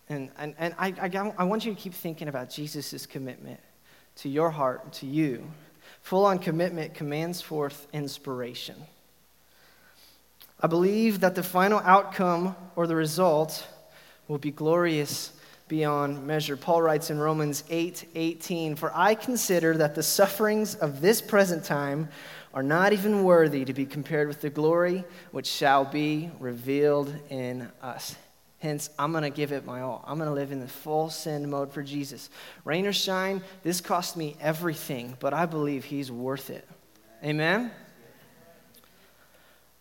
and, 0.08 0.30
and, 0.38 0.54
and 0.58 0.76
I, 0.78 0.94
I, 1.02 1.34
I 1.38 1.44
want 1.44 1.66
you 1.66 1.74
to 1.74 1.80
keep 1.80 1.94
thinking 1.94 2.28
about 2.28 2.50
Jesus' 2.50 3.06
commitment 3.06 3.60
to 4.18 4.30
your 4.30 4.52
heart, 4.52 4.94
to 4.94 5.08
you. 5.08 5.50
Full 6.04 6.26
on 6.26 6.38
commitment 6.38 6.94
commands 6.94 7.42
forth 7.42 7.88
inspiration. 7.92 8.76
I 10.60 10.68
believe 10.68 11.22
that 11.22 11.36
the 11.36 11.44
final 11.44 11.80
outcome 11.80 12.56
or 12.76 12.88
the 12.88 12.96
result 12.96 13.68
will 14.28 14.38
be 14.38 14.52
glorious 14.52 15.34
beyond 15.74 16.28
measure. 16.28 16.56
Paul 16.56 16.84
writes 16.84 17.10
in 17.10 17.18
Romans 17.18 17.64
8 17.68 18.12
18, 18.14 18.76
For 18.76 18.92
I 18.94 19.16
consider 19.16 19.76
that 19.78 19.96
the 19.96 20.04
sufferings 20.04 20.76
of 20.76 21.02
this 21.02 21.20
present 21.20 21.64
time 21.64 22.10
are 22.54 22.62
not 22.62 22.94
even 22.94 23.24
worthy 23.24 23.66
to 23.66 23.74
be 23.74 23.88
compared 23.88 24.28
with 24.28 24.40
the 24.40 24.52
glory 24.52 25.04
which 25.32 25.48
shall 25.48 25.84
be 25.84 26.30
revealed 26.40 27.12
in 27.32 27.72
us. 27.82 28.16
Hence, 28.60 28.92
I'm 29.00 29.12
going 29.14 29.24
to 29.24 29.32
give 29.32 29.52
it 29.52 29.66
my 29.66 29.82
all. 29.82 30.06
I'm 30.06 30.20
going 30.20 30.30
to 30.30 30.36
live 30.36 30.52
in 30.52 30.60
the 30.60 30.68
full 30.68 31.10
send 31.10 31.50
mode 31.50 31.74
for 31.74 31.82
Jesus. 31.82 32.30
Rain 32.66 32.86
or 32.86 32.94
shine, 32.94 33.42
this 33.64 33.82
cost 33.82 34.16
me 34.16 34.38
everything, 34.40 35.18
but 35.20 35.34
I 35.34 35.48
believe 35.48 35.86
He's 35.86 36.12
worth 36.12 36.52
it. 36.52 36.70
Amen? 37.24 37.72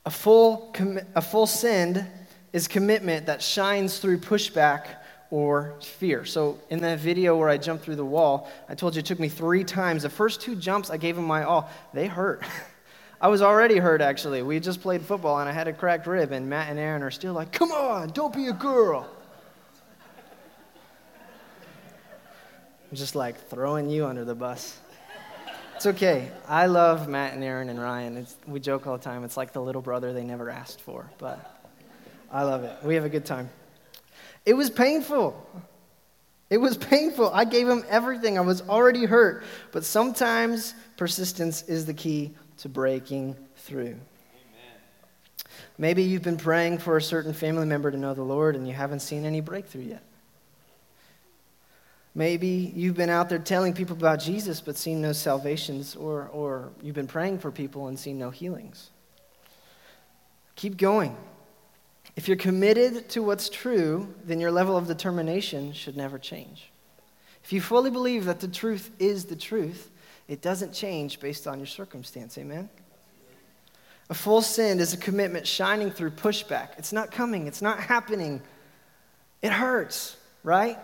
A 0.07 0.11
full, 0.11 0.75
a 1.15 1.21
full 1.21 1.47
send 1.47 2.07
is 2.55 2.67
commitment 2.67 3.27
that 3.27 3.43
shines 3.43 3.99
through 3.99 4.21
pushback 4.21 5.02
or 5.33 5.73
fear. 5.81 6.27
So, 6.27 6.59
in 6.69 6.83
that 6.83 7.01
video 7.01 7.39
where 7.39 7.49
I 7.49 7.57
jumped 7.57 7.85
through 7.85 7.97
the 7.97 8.05
wall, 8.05 8.53
I 8.69 8.75
told 8.75 8.95
you 8.95 8.99
it 9.01 9.07
took 9.07 9.19
me 9.19 9.31
three 9.31 9.65
times. 9.65 10.03
The 10.03 10.11
first 10.11 10.43
two 10.43 10.55
jumps, 10.55 10.91
I 10.91 10.99
gave 10.99 11.17
them 11.17 11.25
my 11.25 11.45
all. 11.45 11.71
They 11.95 12.07
hurt. 12.07 12.43
I 13.21 13.29
was 13.29 13.41
already 13.41 13.79
hurt, 13.79 14.03
actually. 14.03 14.43
We 14.43 14.61
just 14.61 14.83
played 14.83 15.01
football, 15.01 15.41
and 15.41 15.49
I 15.49 15.53
had 15.53 15.69
a 15.69 15.73
cracked 15.73 16.07
rib, 16.07 16.33
and 16.33 16.51
Matt 16.51 16.69
and 16.69 16.79
Aaron 16.79 17.03
are 17.03 17.11
still 17.11 17.33
like, 17.33 17.51
Come 17.51 17.73
on, 17.73 18.11
don't 18.11 18.35
be 18.35 18.49
a 18.49 18.53
girl. 18.53 19.09
I'm 22.91 22.97
just 22.97 23.15
like 23.15 23.49
throwing 23.49 23.89
you 23.89 24.05
under 24.05 24.27
the 24.27 24.35
bus. 24.35 24.79
It's 25.77 25.87
okay. 25.87 26.31
I 26.47 26.67
love 26.67 27.09
Matt 27.09 27.33
and 27.33 27.43
Aaron 27.43 27.71
and 27.71 27.81
Ryan. 27.81 28.19
It's, 28.19 28.37
we 28.47 28.61
joke 28.61 28.87
all 28.87 28.99
the 28.99 29.03
time. 29.03 29.25
It's 29.25 29.39
like 29.39 29.55
the 29.55 29.63
little 29.63 29.81
brother 29.81 30.13
they 30.13 30.25
never 30.25 30.51
asked 30.51 30.83
for, 30.83 31.11
but 31.17 31.59
I 32.31 32.43
love 32.43 32.65
it. 32.65 32.77
We 32.85 32.97
have 32.97 33.07
a 33.07 33.09
good 33.09 33.25
time. 33.25 33.49
It 34.45 34.55
was 34.55 34.71
painful. 34.71 35.47
It 36.51 36.59
was 36.59 36.77
painful. 36.77 37.31
I 37.33 37.45
gave 37.45 37.69
him 37.69 37.85
everything. 37.89 38.37
I 38.37 38.43
was 38.43 38.61
already 38.69 39.05
hurt. 39.05 39.45
But 39.71 39.85
sometimes 39.85 40.75
persistence 40.97 41.63
is 41.63 41.87
the 41.87 41.95
key 41.95 42.33
to 42.59 42.69
breaking 42.69 43.37
through. 43.57 43.97
Maybe 45.79 46.03
you've 46.03 46.23
been 46.23 46.37
praying 46.37 46.79
for 46.79 46.97
a 46.97 47.03
certain 47.03 47.33
family 47.33 47.67
member 47.67 47.91
to 47.91 47.97
know 47.97 48.15
the 48.15 48.23
Lord 48.23 48.55
and 48.55 48.69
you 48.69 48.75
haven't 48.75 49.01
seen 49.01 49.25
any 49.25 49.41
breakthrough 49.41 49.83
yet. 49.83 50.03
Maybe 52.15 52.71
you've 52.77 52.97
been 52.97 53.09
out 53.09 53.31
there 53.31 53.39
telling 53.39 53.73
people 53.73 53.97
about 53.97 54.21
Jesus 54.21 54.61
but 54.61 54.77
seen 54.77 55.01
no 55.01 55.13
salvations, 55.13 55.97
or, 55.97 56.29
or 56.29 56.71
you've 56.83 56.95
been 56.95 57.07
praying 57.07 57.39
for 57.39 57.51
people 57.51 57.89
and 57.89 57.99
seen 57.99 58.19
no 58.19 58.29
healings. 58.29 58.91
Keep 60.57 60.77
going. 60.77 61.17
If 62.17 62.29
you're 62.29 62.37
committed 62.37 63.09
to 63.11 63.23
what's 63.23 63.49
true, 63.49 64.15
then 64.25 64.39
your 64.39 64.51
level 64.51 64.77
of 64.77 64.87
determination 64.87 65.73
should 65.73 65.97
never 65.97 66.19
change. 66.19 66.71
If 67.43 67.53
you 67.53 67.61
fully 67.61 67.91
believe 67.91 68.27
that 68.27 68.41
the 68.41 68.49
truth 68.49 68.91
is 68.99 69.25
the 69.25 69.37
truth, 69.37 69.91
it 70.29 70.43
doesn't 70.43 70.73
change 70.73 71.21
based 71.21 71.47
on 71.47 71.59
your 71.59 71.67
circumstance. 71.67 72.39
Amen? 72.39 72.69
A 74.11 74.15
full 74.15 74.43
send 74.43 74.81
is 74.81 74.93
a 74.93 74.99
commitment 74.99 75.47
shining 75.47 75.91
through 75.91 76.11
pushback. 76.11 76.71
It's 76.79 76.93
not 76.93 77.11
coming, 77.11 77.47
it's 77.47 77.63
not 77.63 77.81
happening. 77.81 78.43
It 79.41 79.53
hurts, 79.53 80.17
right? 80.45 80.79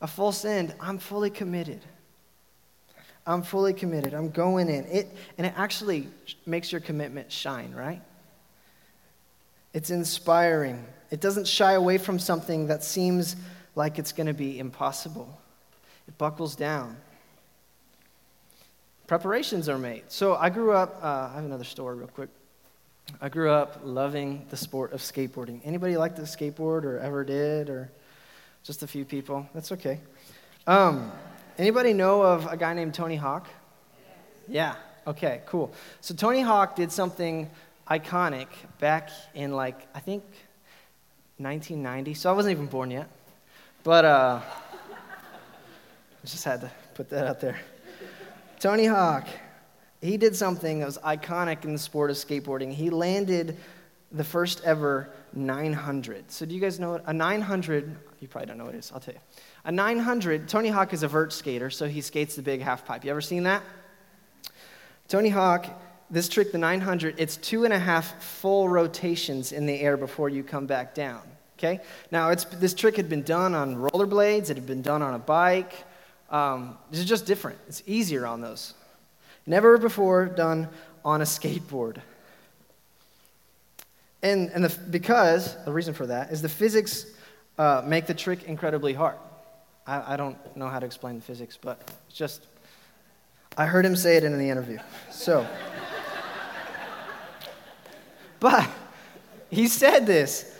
A 0.00 0.06
full 0.06 0.32
send, 0.32 0.74
I'm 0.80 0.98
fully 0.98 1.30
committed. 1.30 1.80
I'm 3.26 3.42
fully 3.42 3.72
committed. 3.72 4.14
I'm 4.14 4.30
going 4.30 4.68
in. 4.68 4.84
It, 4.86 5.16
and 5.38 5.46
it 5.46 5.54
actually 5.56 6.08
makes 6.44 6.72
your 6.72 6.80
commitment 6.80 7.30
shine, 7.30 7.72
right? 7.72 8.02
It's 9.72 9.90
inspiring. 9.90 10.84
It 11.10 11.20
doesn't 11.20 11.46
shy 11.46 11.72
away 11.72 11.98
from 11.98 12.18
something 12.18 12.66
that 12.68 12.84
seems 12.84 13.36
like 13.74 13.98
it's 13.98 14.12
going 14.12 14.26
to 14.26 14.34
be 14.34 14.58
impossible. 14.58 15.38
It 16.08 16.16
buckles 16.18 16.56
down. 16.56 16.96
Preparations 19.06 19.68
are 19.68 19.78
made. 19.78 20.04
So 20.08 20.36
I 20.36 20.50
grew 20.50 20.72
up, 20.72 20.98
uh, 21.02 21.30
I 21.32 21.36
have 21.36 21.44
another 21.44 21.64
story 21.64 21.96
real 21.96 22.08
quick. 22.08 22.30
I 23.20 23.28
grew 23.28 23.50
up 23.50 23.80
loving 23.84 24.46
the 24.50 24.56
sport 24.56 24.92
of 24.92 25.00
skateboarding. 25.00 25.60
Anybody 25.64 25.96
like 25.96 26.16
to 26.16 26.22
skateboard 26.22 26.84
or 26.84 26.98
ever 26.98 27.24
did 27.24 27.68
or 27.68 27.90
just 28.62 28.82
a 28.82 28.86
few 28.86 29.04
people? 29.04 29.46
That's 29.54 29.72
okay. 29.72 30.00
Um, 30.66 31.12
anybody 31.58 31.92
know 31.92 32.22
of 32.22 32.46
a 32.46 32.56
guy 32.56 32.74
named 32.74 32.94
Tony 32.94 33.16
Hawk? 33.16 33.48
Yeah. 34.48 34.74
Okay, 35.06 35.42
cool. 35.46 35.72
So 36.00 36.14
Tony 36.14 36.40
Hawk 36.40 36.76
did 36.76 36.92
something 36.92 37.50
iconic 37.90 38.46
back 38.78 39.10
in 39.34 39.52
like 39.52 39.86
I 39.94 40.00
think 40.00 40.22
1990. 41.38 42.14
So 42.14 42.30
I 42.30 42.32
wasn't 42.32 42.52
even 42.52 42.66
born 42.66 42.90
yet. 42.90 43.08
But 43.82 44.04
uh 44.04 44.40
I 46.22 46.26
just 46.26 46.44
had 46.44 46.60
to 46.60 46.70
put 46.94 47.10
that 47.10 47.26
out 47.26 47.40
there. 47.40 47.58
Tony 48.60 48.86
Hawk, 48.86 49.26
he 50.00 50.16
did 50.16 50.36
something 50.36 50.78
that 50.78 50.86
was 50.86 50.98
iconic 50.98 51.64
in 51.64 51.72
the 51.72 51.78
sport 51.78 52.10
of 52.10 52.16
skateboarding. 52.16 52.72
He 52.72 52.90
landed 52.90 53.56
the 54.12 54.22
first 54.22 54.62
ever 54.62 55.10
900. 55.32 56.30
So 56.30 56.46
do 56.46 56.54
you 56.54 56.60
guys 56.60 56.78
know 56.78 56.92
what 56.92 57.02
a 57.06 57.12
900? 57.12 57.96
You 58.20 58.28
probably 58.28 58.46
don't 58.46 58.58
know 58.58 58.66
what 58.66 58.74
it 58.74 58.78
is. 58.78 58.92
I'll 58.92 59.00
tell 59.00 59.14
you. 59.14 59.20
A 59.64 59.72
900. 59.72 60.48
Tony 60.48 60.68
Hawk 60.68 60.92
is 60.92 61.02
a 61.02 61.08
vert 61.08 61.32
skater, 61.32 61.70
so 61.70 61.88
he 61.88 62.00
skates 62.00 62.36
the 62.36 62.42
big 62.42 62.60
half 62.60 62.84
pipe. 62.84 63.04
You 63.04 63.10
ever 63.10 63.20
seen 63.20 63.42
that? 63.44 63.62
Tony 65.08 65.28
Hawk 65.28 65.66
this 66.12 66.28
trick, 66.28 66.52
the 66.52 66.58
900, 66.58 67.14
it's 67.16 67.38
two 67.38 67.64
and 67.64 67.72
a 67.72 67.78
half 67.78 68.22
full 68.22 68.68
rotations 68.68 69.50
in 69.50 69.64
the 69.64 69.80
air 69.80 69.96
before 69.96 70.28
you 70.28 70.44
come 70.44 70.66
back 70.66 70.94
down. 70.94 71.22
Okay? 71.58 71.80
Now, 72.10 72.34
this 72.34 72.74
trick 72.74 72.96
had 72.96 73.08
been 73.08 73.22
done 73.22 73.54
on 73.54 73.76
rollerblades, 73.76 74.50
it 74.50 74.56
had 74.56 74.66
been 74.66 74.82
done 74.82 75.00
on 75.00 75.14
a 75.14 75.18
bike. 75.18 75.72
Um, 76.28 76.76
it's 76.90 77.04
just 77.04 77.24
different. 77.24 77.58
It's 77.66 77.82
easier 77.86 78.26
on 78.26 78.42
those. 78.42 78.74
Never 79.46 79.78
before 79.78 80.26
done 80.26 80.68
on 81.04 81.22
a 81.22 81.24
skateboard. 81.24 81.98
And, 84.22 84.50
and 84.50 84.64
the, 84.64 84.78
because, 84.90 85.56
the 85.64 85.72
reason 85.72 85.94
for 85.94 86.06
that 86.06 86.30
is 86.30 86.42
the 86.42 86.48
physics 86.48 87.06
uh, 87.58 87.82
make 87.86 88.06
the 88.06 88.14
trick 88.14 88.44
incredibly 88.44 88.92
hard. 88.92 89.16
I, 89.86 90.14
I 90.14 90.16
don't 90.16 90.36
know 90.56 90.68
how 90.68 90.78
to 90.78 90.86
explain 90.86 91.16
the 91.16 91.22
physics, 91.22 91.58
but 91.60 91.82
it's 92.08 92.16
just, 92.16 92.46
I 93.56 93.64
heard 93.66 93.84
him 93.84 93.96
say 93.96 94.16
it 94.16 94.24
in 94.24 94.38
the 94.38 94.50
interview. 94.50 94.78
So. 95.10 95.46
But 98.42 98.68
he 99.50 99.68
said 99.68 100.06
this 100.06 100.58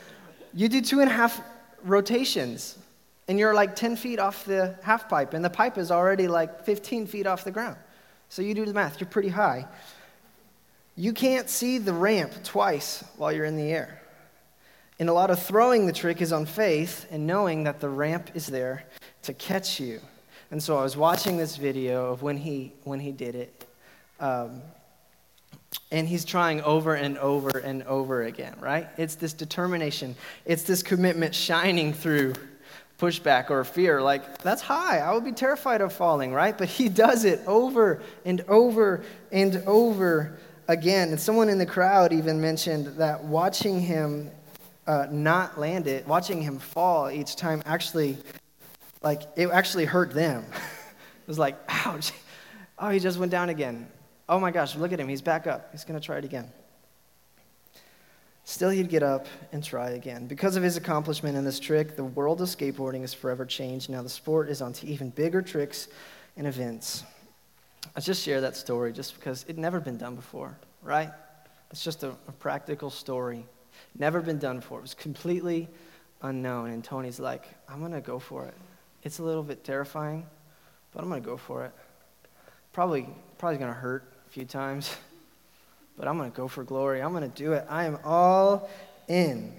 you 0.55 0.69
do 0.69 0.81
two 0.81 1.01
and 1.01 1.11
a 1.11 1.13
half 1.13 1.41
rotations, 1.83 2.79
and 3.27 3.39
you're 3.39 3.55
like 3.55 3.75
10 3.75 3.97
feet 3.97 4.19
off 4.19 4.45
the 4.45 4.79
half 4.83 5.09
pipe, 5.09 5.35
and 5.35 5.45
the 5.45 5.51
pipe 5.51 5.77
is 5.77 5.91
already 5.91 6.29
like 6.29 6.65
15 6.65 7.07
feet 7.07 7.27
off 7.27 7.45
the 7.45 7.51
ground. 7.51 7.77
So 8.29 8.41
you 8.41 8.55
do 8.55 8.65
the 8.65 8.73
math, 8.73 9.01
you're 9.01 9.11
pretty 9.11 9.31
high. 9.31 9.67
You 10.95 11.13
can't 11.13 11.49
see 11.49 11.79
the 11.79 11.93
ramp 11.93 12.33
twice 12.45 13.03
while 13.17 13.33
you're 13.33 13.47
in 13.47 13.57
the 13.57 13.71
air. 13.71 14.01
And 14.99 15.09
a 15.09 15.13
lot 15.13 15.31
of 15.31 15.43
throwing 15.43 15.87
the 15.87 15.93
trick 15.93 16.21
is 16.21 16.33
on 16.33 16.47
faith 16.47 17.07
and 17.11 17.27
knowing 17.27 17.65
that 17.65 17.81
the 17.81 17.89
ramp 17.89 18.31
is 18.35 18.47
there 18.47 18.85
to 19.23 19.33
catch 19.33 19.81
you. 19.81 20.01
And 20.51 20.63
so 20.63 20.79
I 20.79 20.83
was 20.83 20.97
watching 20.97 21.39
this 21.39 21.57
video 21.57 22.13
of 22.13 22.23
when 22.23 22.37
he, 22.37 22.75
when 22.85 23.01
he 23.01 23.11
did 23.11 23.35
it. 23.35 23.67
Um, 24.21 24.61
and 25.91 26.09
he's 26.09 26.25
trying 26.25 26.63
over 26.63 26.95
and 26.95 27.19
over 27.19 27.59
and 27.59 27.83
over 27.85 28.23
again, 28.23 28.55
right? 28.61 28.89
It's 28.97 29.15
this 29.15 29.33
determination, 29.33 30.17
it's 30.45 30.63
this 30.63 30.83
commitment 30.83 31.35
shining 31.35 31.93
through 31.93 32.35
pushback 32.99 33.51
or 33.51 33.65
fear. 33.65 34.01
Like, 34.01 34.39
that's 34.39 34.63
high. 34.63 35.01
I 35.01 35.13
would 35.13 35.25
be 35.25 35.33
terrified 35.33 35.81
of 35.81 35.93
falling, 35.93 36.33
right? 36.33 36.57
But 36.57 36.69
he 36.69 36.89
does 36.89 37.25
it 37.25 37.41
over 37.47 38.01
and 38.25 38.43
over 38.43 39.03
and 39.33 39.57
over 39.67 40.39
again. 40.69 41.09
And 41.09 41.21
someone 41.21 41.49
in 41.49 41.59
the 41.59 41.67
crowd 41.67 42.13
even 42.13 42.41
mentioned 42.41 42.87
that 42.99 43.25
watching 43.25 43.81
him 43.81 44.31
uh, 44.87 45.07
not 45.11 45.59
land 45.59 45.89
it, 45.89 46.07
watching 46.07 46.41
him 46.41 46.59
fall 46.59 47.11
each 47.11 47.37
time 47.37 47.63
actually, 47.67 48.17
like, 49.03 49.23
it 49.37 49.49
actually 49.51 49.85
hurt 49.85 50.15
them. 50.15 50.45
it 50.53 51.29
was 51.29 51.39
like, 51.39 51.59
ouch. 51.69 52.13
Oh, 52.79 52.89
he 52.91 52.99
just 53.01 53.19
went 53.19 53.33
down 53.33 53.49
again. 53.49 53.89
Oh 54.33 54.41
my 54.41 54.51
gosh, 54.51 54.75
look 54.77 54.95
at 54.95 54.99
him. 54.99 55.09
He's 55.09 55.21
back 55.21 55.47
up. 55.47 55.69
He's 55.73 55.85
going 55.85 56.01
to 56.01 56.05
try 56.05 56.17
it 56.17 56.25
again. 56.25 56.51
Still, 58.45 58.71
he'd 58.71 58.89
get 58.89 59.03
up 59.03 59.27
and 59.53 59.63
try 59.63 59.91
again. 59.91 60.27
Because 60.27 60.57
of 60.57 60.63
his 60.63 60.79
accomplishment 60.79 61.37
in 61.37 61.45
this 61.45 61.61
trick, 61.61 61.97
the 61.97 62.05
world 62.05 62.41
of 62.41 62.49
skateboarding 62.49 63.03
is 63.03 63.13
forever 63.13 63.45
changed. 63.45 63.91
Now, 63.91 64.01
the 64.01 64.09
sport 64.09 64.49
is 64.49 64.63
on 64.63 64.73
to 64.73 64.87
even 64.87 65.11
bigger 65.11 65.43
tricks 65.43 65.89
and 66.39 66.47
events. 66.47 67.05
I 67.95 68.01
just 68.01 68.23
share 68.23 68.41
that 68.41 68.57
story 68.57 68.95
just 68.95 69.17
because 69.17 69.45
it 69.49 69.59
never 69.59 69.81
been 69.81 69.99
done 69.99 70.17
before, 70.17 70.57
right? 70.81 71.11
It's 71.71 71.85
just 71.85 72.03
a, 72.03 72.09
a 72.27 72.33
practical 72.39 72.89
story. 72.89 73.45
Never 73.99 74.23
been 74.23 74.39
done 74.39 74.61
before. 74.61 74.79
It 74.79 74.83
was 74.83 74.95
completely 74.95 75.69
unknown. 76.23 76.71
And 76.71 76.83
Tony's 76.83 77.21
like, 77.21 77.45
I'm 77.69 77.81
going 77.81 77.93
to 77.93 78.01
go 78.01 78.19
for 78.19 78.47
it. 78.47 78.55
It's 79.03 79.19
a 79.19 79.23
little 79.23 79.43
bit 79.43 79.63
terrifying, 79.63 80.25
but 80.95 81.03
I'm 81.03 81.11
going 81.11 81.23
to 81.23 81.29
go 81.29 81.37
for 81.37 81.67
it. 81.67 81.73
Probably, 82.73 83.07
probably 83.37 83.59
going 83.59 83.69
to 83.69 83.79
hurt 83.79 84.09
few 84.33 84.45
times, 84.47 84.97
but 85.99 86.09
I'm 86.09 86.17
going 86.17 86.31
to 86.31 86.35
go 86.35 86.49
for 86.49 86.65
glory. 86.65 87.03
I'm 87.03 87.13
going 87.13 87.31
to 87.31 87.37
do 87.37 87.53
it. 87.53 87.67
I 87.69 87.85
am 87.85 87.99
all 88.03 88.71
in. 89.07 89.53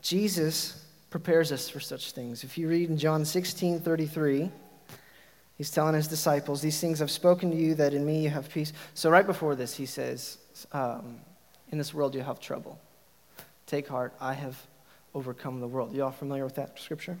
Jesus 0.00 0.84
prepares 1.08 1.52
us 1.52 1.68
for 1.68 1.78
such 1.78 2.10
things. 2.10 2.42
If 2.42 2.58
you 2.58 2.68
read 2.68 2.90
in 2.90 2.98
John 2.98 3.24
16 3.24 3.78
33, 3.78 4.50
he's 5.56 5.70
telling 5.70 5.94
his 5.94 6.08
disciples, 6.08 6.62
These 6.62 6.80
things 6.80 7.00
I've 7.00 7.12
spoken 7.12 7.52
to 7.52 7.56
you, 7.56 7.76
that 7.76 7.94
in 7.94 8.04
me 8.04 8.24
you 8.24 8.28
have 8.28 8.50
peace. 8.50 8.72
So, 8.94 9.08
right 9.08 9.24
before 9.24 9.54
this, 9.54 9.76
he 9.76 9.86
says, 9.86 10.38
um, 10.72 11.20
In 11.70 11.78
this 11.78 11.94
world 11.94 12.16
you 12.16 12.22
have 12.22 12.40
trouble. 12.40 12.76
Take 13.66 13.86
heart, 13.86 14.14
I 14.20 14.32
have 14.32 14.56
overcome 15.14 15.60
the 15.60 15.68
world. 15.68 15.94
You 15.94 16.02
all 16.02 16.10
familiar 16.10 16.42
with 16.42 16.56
that 16.56 16.76
scripture? 16.80 17.16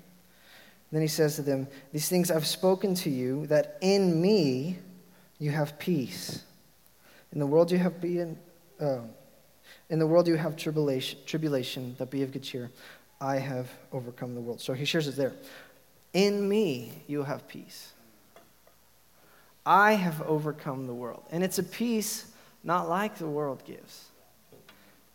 then 0.90 1.00
he 1.00 1.08
says 1.08 1.36
to 1.36 1.42
them, 1.42 1.68
These 1.92 2.08
things 2.08 2.28
I've 2.32 2.46
spoken 2.46 2.96
to 2.96 3.08
you, 3.08 3.46
that 3.46 3.78
in 3.80 4.20
me 4.20 4.78
you 5.42 5.50
have 5.50 5.76
peace. 5.76 6.44
In 7.32 7.40
the 7.40 7.46
world 7.46 7.72
you 7.72 7.78
have 7.78 8.00
been, 8.00 8.38
uh, 8.80 9.00
in 9.90 9.98
the 9.98 10.06
world 10.06 10.28
you 10.28 10.36
have 10.36 10.54
tribulation, 10.54 11.18
tribulation, 11.26 11.96
but 11.98 12.10
be 12.10 12.22
of 12.22 12.30
good 12.30 12.44
cheer. 12.44 12.70
I 13.20 13.38
have 13.38 13.68
overcome 13.90 14.36
the 14.36 14.40
world. 14.40 14.60
So 14.60 14.72
he 14.72 14.84
shares 14.84 15.08
it 15.08 15.16
there. 15.16 15.32
In 16.12 16.48
me 16.48 16.92
you 17.08 17.24
have 17.24 17.48
peace. 17.48 17.92
I 19.66 19.94
have 19.94 20.22
overcome 20.22 20.86
the 20.86 20.94
world. 20.94 21.24
And 21.32 21.42
it's 21.42 21.58
a 21.58 21.64
peace 21.64 22.30
not 22.62 22.88
like 22.88 23.16
the 23.16 23.26
world 23.26 23.64
gives. 23.64 24.10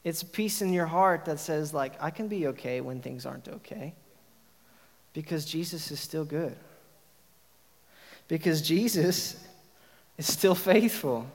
It's 0.03 0.24
a 0.24 0.25
peace 0.25 0.62
in 0.62 0.74
your 0.74 0.88
heart 0.88 1.24
that 1.24 1.39
says, 1.39 1.74
like, 1.74 1.93
I 2.03 2.10
can 2.10 2.27
be 2.27 2.48
okay 2.48 2.81
when 2.81 3.00
things 3.00 3.25
aren't 3.25 3.48
okay. 3.48 3.93
Because 5.13 5.46
Jesus 5.46 5.89
is 5.89 6.01
still 6.01 6.25
good. 6.25 6.57
Because 8.27 8.62
Jesus 8.62 9.47
is 10.17 10.27
still 10.27 10.55
faithful. 10.55 11.27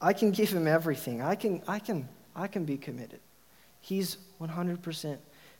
I 0.00 0.12
can 0.12 0.30
give 0.30 0.50
him 0.50 0.66
everything. 0.66 1.22
I 1.22 1.34
can, 1.34 1.62
I 1.66 1.78
can, 1.78 2.08
I 2.34 2.46
can 2.46 2.64
be 2.64 2.76
committed. 2.76 3.20
He's 3.80 4.18
100% 4.40 5.18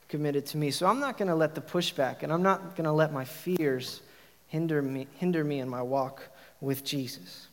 committed 0.08 0.46
to 0.46 0.56
me. 0.56 0.70
So 0.70 0.86
I'm 0.86 1.00
not 1.00 1.16
going 1.18 1.28
to 1.28 1.34
let 1.34 1.54
the 1.54 1.60
pushback 1.60 2.22
and 2.22 2.32
I'm 2.32 2.42
not 2.42 2.76
going 2.76 2.84
to 2.84 2.92
let 2.92 3.12
my 3.12 3.24
fears 3.24 4.02
hinder 4.48 4.82
me, 4.82 5.06
hinder 5.16 5.42
me 5.42 5.60
in 5.60 5.68
my 5.68 5.82
walk 5.82 6.22
with 6.60 6.84
Jesus. 6.84 7.48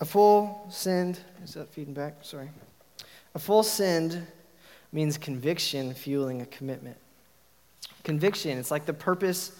A 0.00 0.04
full 0.04 0.66
send, 0.70 1.18
is 1.42 1.54
that 1.54 1.68
feeding 1.72 1.94
back? 1.94 2.16
Sorry. 2.22 2.50
A 3.34 3.38
full 3.38 3.62
send 3.62 4.26
means 4.92 5.18
conviction 5.18 5.94
fueling 5.94 6.42
a 6.42 6.46
commitment. 6.46 6.96
Conviction, 8.04 8.58
it's 8.58 8.70
like 8.70 8.86
the 8.86 8.92
purpose, 8.92 9.58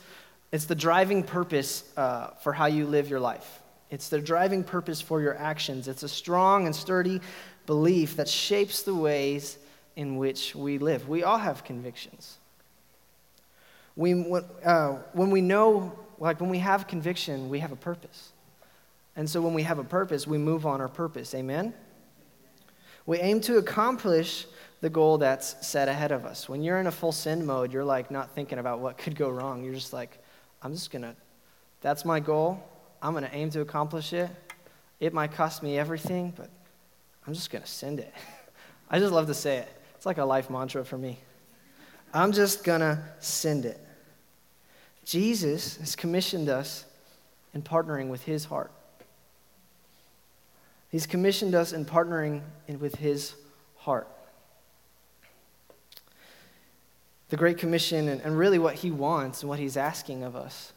it's 0.54 0.66
the 0.66 0.74
driving 0.76 1.24
purpose 1.24 1.82
uh, 1.96 2.28
for 2.40 2.52
how 2.52 2.66
you 2.66 2.86
live 2.86 3.10
your 3.10 3.18
life. 3.18 3.60
It's 3.90 4.08
the 4.08 4.20
driving 4.20 4.62
purpose 4.62 5.00
for 5.00 5.20
your 5.20 5.36
actions. 5.36 5.88
It's 5.88 6.04
a 6.04 6.08
strong 6.08 6.66
and 6.66 6.76
sturdy 6.76 7.20
belief 7.66 8.14
that 8.18 8.28
shapes 8.28 8.82
the 8.82 8.94
ways 8.94 9.58
in 9.96 10.16
which 10.16 10.54
we 10.54 10.78
live. 10.78 11.08
We 11.08 11.24
all 11.24 11.38
have 11.38 11.64
convictions. 11.64 12.36
We, 13.96 14.12
uh, 14.64 14.90
when 15.12 15.32
we 15.32 15.40
know, 15.40 15.98
like 16.20 16.40
when 16.40 16.50
we 16.50 16.60
have 16.60 16.86
conviction, 16.86 17.48
we 17.48 17.58
have 17.58 17.72
a 17.72 17.76
purpose. 17.76 18.30
And 19.16 19.28
so 19.28 19.42
when 19.42 19.54
we 19.54 19.64
have 19.64 19.80
a 19.80 19.84
purpose, 19.84 20.24
we 20.24 20.38
move 20.38 20.66
on 20.66 20.80
our 20.80 20.88
purpose. 20.88 21.34
Amen? 21.34 21.74
We 23.06 23.18
aim 23.18 23.40
to 23.40 23.56
accomplish 23.56 24.46
the 24.82 24.88
goal 24.88 25.18
that's 25.18 25.66
set 25.66 25.88
ahead 25.88 26.12
of 26.12 26.24
us. 26.24 26.48
When 26.48 26.62
you're 26.62 26.78
in 26.78 26.86
a 26.86 26.92
full 26.92 27.10
send 27.10 27.44
mode, 27.44 27.72
you're 27.72 27.84
like 27.84 28.12
not 28.12 28.36
thinking 28.36 28.60
about 28.60 28.78
what 28.78 28.98
could 28.98 29.16
go 29.16 29.28
wrong. 29.30 29.64
You're 29.64 29.74
just 29.74 29.92
like, 29.92 30.20
I'm 30.64 30.72
just 30.72 30.90
going 30.90 31.02
to, 31.02 31.14
that's 31.82 32.04
my 32.06 32.18
goal. 32.18 32.60
I'm 33.02 33.12
going 33.12 33.24
to 33.24 33.34
aim 33.34 33.50
to 33.50 33.60
accomplish 33.60 34.14
it. 34.14 34.30
It 34.98 35.12
might 35.12 35.32
cost 35.32 35.62
me 35.62 35.78
everything, 35.78 36.32
but 36.34 36.48
I'm 37.26 37.34
just 37.34 37.50
going 37.50 37.62
to 37.62 37.68
send 37.68 38.00
it. 38.00 38.12
I 38.90 38.98
just 38.98 39.12
love 39.12 39.26
to 39.26 39.34
say 39.34 39.58
it. 39.58 39.68
It's 39.94 40.06
like 40.06 40.18
a 40.18 40.24
life 40.24 40.48
mantra 40.48 40.84
for 40.84 40.96
me. 40.96 41.18
I'm 42.14 42.32
just 42.32 42.64
going 42.64 42.80
to 42.80 42.98
send 43.20 43.66
it. 43.66 43.78
Jesus 45.04 45.76
has 45.76 45.94
commissioned 45.94 46.48
us 46.48 46.86
in 47.52 47.60
partnering 47.60 48.08
with 48.08 48.22
his 48.22 48.46
heart. 48.46 48.72
He's 50.88 51.06
commissioned 51.06 51.54
us 51.54 51.72
in 51.72 51.84
partnering 51.84 52.40
in, 52.68 52.78
with 52.78 52.94
his 52.94 53.34
heart. 53.76 54.08
The 57.34 57.38
Great 57.38 57.58
Commission, 57.58 58.06
and, 58.06 58.20
and 58.20 58.38
really 58.38 58.60
what 58.60 58.76
he 58.76 58.92
wants 58.92 59.42
and 59.42 59.50
what 59.50 59.58
he's 59.58 59.76
asking 59.76 60.22
of 60.22 60.36
us, 60.36 60.72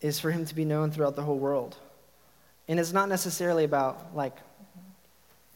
is 0.00 0.20
for 0.20 0.30
him 0.30 0.46
to 0.46 0.54
be 0.54 0.64
known 0.64 0.92
throughout 0.92 1.16
the 1.16 1.22
whole 1.22 1.40
world. 1.40 1.76
And 2.68 2.78
it's 2.78 2.92
not 2.92 3.08
necessarily 3.08 3.64
about, 3.64 4.14
like, 4.14 4.36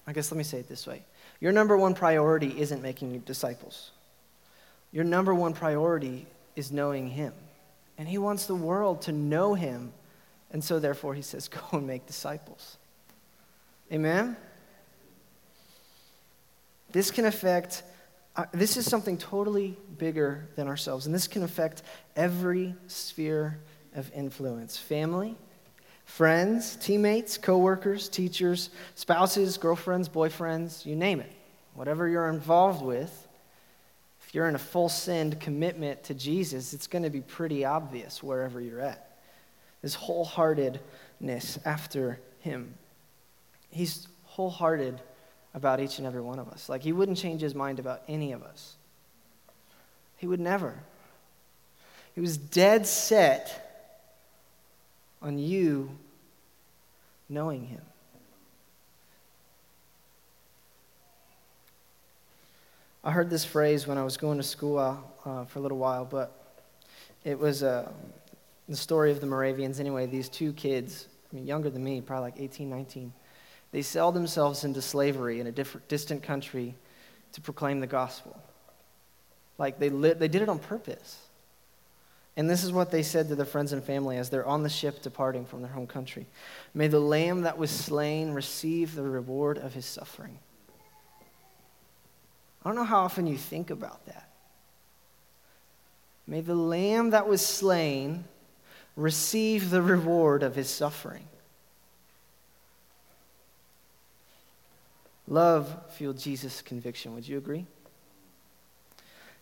I 0.05 0.13
guess 0.13 0.33
let 0.33 0.37
me 0.37 0.43
say 0.43 0.59
it 0.59 0.69
this 0.69 0.85
way 0.85 1.05
your 1.39 1.53
number 1.53 1.77
one 1.77 1.95
priority 1.95 2.61
isn't 2.61 2.83
making 2.83 3.21
disciples, 3.21 3.93
your 4.91 5.05
number 5.05 5.33
one 5.33 5.53
priority 5.53 6.27
is 6.57 6.73
knowing 6.73 7.09
him. 7.09 7.33
And 7.99 8.09
he 8.09 8.19
wants 8.19 8.47
the 8.47 8.57
world 8.57 9.03
to 9.03 9.13
know 9.13 9.55
him. 9.55 9.93
And 10.51 10.65
so, 10.65 10.81
therefore, 10.81 11.15
he 11.15 11.23
says, 11.23 11.47
Go 11.49 11.61
and 11.71 11.87
make 11.87 12.05
disciples. 12.05 12.79
Amen? 13.93 14.37
This 16.91 17.13
can 17.13 17.27
affect, 17.27 17.85
this 18.53 18.77
is 18.77 18.87
something 18.87 19.19
totally 19.19 19.77
bigger 19.99 20.49
than 20.55 20.69
ourselves, 20.69 21.07
and 21.07 21.15
this 21.15 21.27
can 21.27 21.43
affect 21.43 21.83
every 22.17 22.75
sphere 22.87 23.59
of 23.95 24.11
influence 24.15 24.77
family, 24.77 25.37
friends, 26.05 26.77
teammates, 26.77 27.37
coworkers, 27.37 28.09
teachers, 28.09 28.71
spouses, 28.95 29.57
girlfriends, 29.57 30.09
boyfriends, 30.09 30.87
you 30.87 30.95
name 30.95 31.21
it. 31.21 31.33
Whatever 31.75 32.09
you're 32.09 32.29
involved 32.29 32.85
with, 32.85 33.29
if 34.27 34.35
you're 34.35 34.49
in 34.49 34.55
a 34.55 34.59
full 34.59 34.89
send 34.89 35.41
commitment 35.41 36.05
to 36.05 36.15
Jesus, 36.15 36.75
it's 36.75 36.87
going 36.87 37.05
to 37.05 37.11
be 37.11 37.21
pretty 37.21 37.65
obvious 37.65 38.23
wherever 38.23 38.61
you're 38.61 38.81
at. 38.81 39.19
This 39.83 39.97
wholeheartedness 39.97 41.59
after 41.65 42.21
Him. 42.41 42.75
He's 43.71 44.07
wholehearted 44.25 45.01
about 45.55 45.81
each 45.81 45.99
and 45.99 46.07
every 46.07 46.21
one 46.21 46.39
of 46.39 46.49
us. 46.49 46.69
Like, 46.69 46.83
he 46.83 46.93
wouldn't 46.93 47.19
change 47.19 47.41
his 47.41 47.55
mind 47.55 47.79
about 47.79 48.03
any 48.09 48.33
of 48.33 48.43
us. 48.43 48.77
He 50.17 50.27
would 50.27 50.41
never. 50.41 50.75
He 52.15 52.21
was 52.21 52.37
dead 52.37 52.87
set 52.87 53.97
on 55.23 55.39
you 55.39 55.91
knowing 57.29 57.67
him. 57.67 57.83
I 63.05 63.13
heard 63.13 63.31
this 63.31 63.45
phrase 63.45 63.87
when 63.87 63.97
I 63.97 64.05
was 64.05 64.17
going 64.17 64.39
to 64.39 64.43
school 64.43 64.79
uh, 64.79 65.45
for 65.45 65.59
a 65.61 65.63
little 65.63 65.79
while, 65.79 66.05
but 66.05 66.63
it 67.25 67.39
was 67.39 67.63
uh, 67.63 67.91
the 68.69 68.77
story 68.77 69.11
of 69.11 69.21
the 69.21 69.27
Moravians. 69.27 69.81
Anyway, 69.81 70.07
these 70.07 70.29
two 70.29 70.53
kids, 70.53 71.07
I 71.33 71.37
mean, 71.37 71.47
younger 71.47 71.71
than 71.71 71.83
me, 71.83 72.01
probably 72.01 72.33
like 72.33 72.41
18, 72.41 72.69
19, 72.69 73.13
they 73.71 73.83
sell 73.83 74.13
themselves 74.13 74.65
into 74.65 74.81
slavery 74.81 75.41
in 75.41 75.47
a 75.47 75.53
different, 75.53 75.89
distant 75.89 76.23
country 76.23 76.75
to 77.33 77.41
proclaim 77.41 77.81
the 77.81 77.87
gospel. 77.87 78.41
Like 79.59 79.79
they, 79.79 79.91
lit, 79.91 80.19
they 80.19 80.29
did 80.29 80.43
it 80.43 80.49
on 80.49 80.59
purpose. 80.59 81.19
And 82.37 82.49
this 82.49 82.63
is 82.63 82.71
what 82.73 82.91
they 82.91 83.03
said 83.03 83.29
to 83.29 83.35
their 83.35 83.45
friends 83.45 83.73
and 83.73 83.83
family 83.83 84.17
as 84.17 84.31
they're 84.31 84.47
on 84.47 84.63
the 84.63 84.69
ship 84.69 85.03
departing 85.03 85.45
from 85.45 85.61
their 85.61 85.73
home 85.73 85.89
country 85.89 86.27
May 86.73 86.87
the 86.87 87.01
lamb 87.01 87.43
that 87.43 87.59
was 87.59 87.71
slain 87.71 88.33
receive 88.33 88.95
the 88.95 89.03
reward 89.03 89.59
of 89.59 89.75
his 89.75 89.85
suffering. 89.85 90.39
I 92.65 92.69
don't 92.69 92.77
know 92.77 92.85
how 92.85 93.01
often 93.01 93.27
you 93.27 93.37
think 93.37 93.71
about 93.71 94.07
that. 94.07 94.29
May 96.27 96.41
the 96.41 96.55
lamb 96.55 97.11
that 97.11 97.27
was 97.27 97.45
slain 97.45 98.25
receive 98.95 99.71
the 99.71 99.83
reward 99.83 100.43
of 100.43 100.55
his 100.55 100.69
suffering. 100.69 101.27
Love 105.29 105.77
fueled 105.91 106.19
Jesus' 106.19 106.63
conviction. 106.63 107.15
Would 107.15 107.29
you 107.29 107.37
agree? 107.37 107.67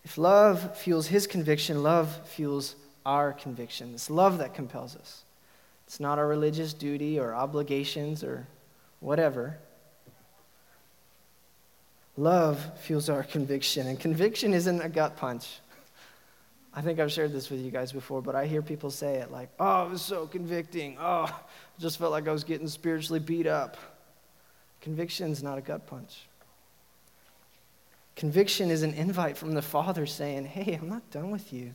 If 0.05 0.18
love 0.18 0.77
fuels 0.77 1.07
his 1.07 1.27
conviction, 1.27 1.83
love 1.83 2.29
fuels 2.29 2.75
our 3.05 3.33
conviction. 3.33 3.94
It's 3.94 4.11
love 4.11 4.38
that 4.38 4.53
compels 4.53 4.96
us. 4.96 5.22
It's 5.87 6.01
not 6.01 6.18
our 6.18 6.27
religious 6.27 6.75
duty 6.75 7.18
or 7.20 7.35
obligations 7.35 8.25
or 8.25 8.46
whatever. 9.01 9.59
Love 12.16 12.64
fuels 12.81 13.09
our 13.09 13.22
conviction, 13.22 13.87
and 13.87 14.01
conviction 14.01 14.55
isn't 14.55 14.81
a 14.81 14.88
gut 14.88 15.16
punch. 15.16 15.61
I 16.75 16.81
think 16.81 16.99
I've 16.99 17.12
shared 17.12 17.33
this 17.33 17.49
with 17.49 17.61
you 17.61 17.70
guys 17.70 17.92
before, 17.92 18.20
but 18.20 18.35
I 18.35 18.46
hear 18.46 18.62
people 18.62 18.90
say 18.90 19.16
it 19.16 19.31
like, 19.31 19.51
oh, 19.61 19.87
it 19.87 19.90
was 19.90 20.03
so 20.03 20.27
convicting. 20.27 20.96
Oh, 20.99 21.25
I 21.25 21.33
just 21.79 21.99
felt 21.99 22.12
like 22.12 22.27
I 22.27 22.33
was 22.33 22.42
getting 22.44 22.68
spiritually 22.68 23.20
beat 23.20 23.46
up. 23.46 23.77
Conviction 24.87 25.33
is 25.33 25.42
not 25.42 25.59
a 25.59 25.61
gut 25.61 25.85
punch. 25.88 26.29
Conviction 28.14 28.70
is 28.70 28.85
an 28.85 28.94
invite 28.94 29.37
from 29.37 29.51
the 29.51 29.61
Father 29.61 30.07
saying, 30.07 30.44
Hey, 30.44 30.79
I'm 30.81 30.88
not 30.88 31.11
done 31.11 31.33
with 31.33 31.53
you. 31.53 31.75